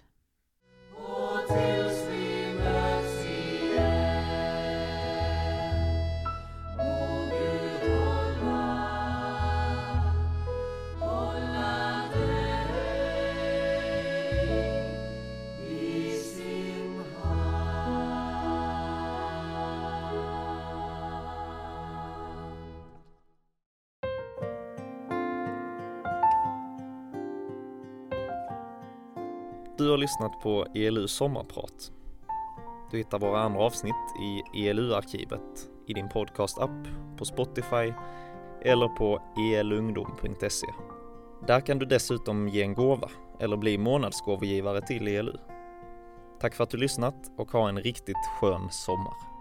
Du 29.86 29.90
har 29.90 29.98
lyssnat 29.98 30.40
på 30.40 30.66
ELU 30.74 31.08
sommarprat. 31.08 31.92
Du 32.90 32.96
hittar 32.96 33.18
våra 33.18 33.40
andra 33.40 33.60
avsnitt 33.60 33.94
i 34.20 34.66
ELU-arkivet 34.68 35.68
i 35.86 35.92
din 35.92 36.08
podcast-app, 36.08 36.88
på 37.18 37.24
Spotify 37.24 37.92
eller 38.62 38.88
på 38.88 39.22
elungdom.se. 39.54 40.66
Där 41.46 41.60
kan 41.60 41.78
du 41.78 41.86
dessutom 41.86 42.48
ge 42.48 42.62
en 42.62 42.74
gåva 42.74 43.10
eller 43.40 43.56
bli 43.56 43.78
månadsgåvogivare 43.78 44.80
till 44.80 45.08
ELU. 45.08 45.36
Tack 46.40 46.54
för 46.54 46.64
att 46.64 46.70
du 46.70 46.76
lyssnat 46.76 47.30
och 47.36 47.50
ha 47.50 47.68
en 47.68 47.80
riktigt 47.80 48.26
skön 48.40 48.70
sommar. 48.70 49.35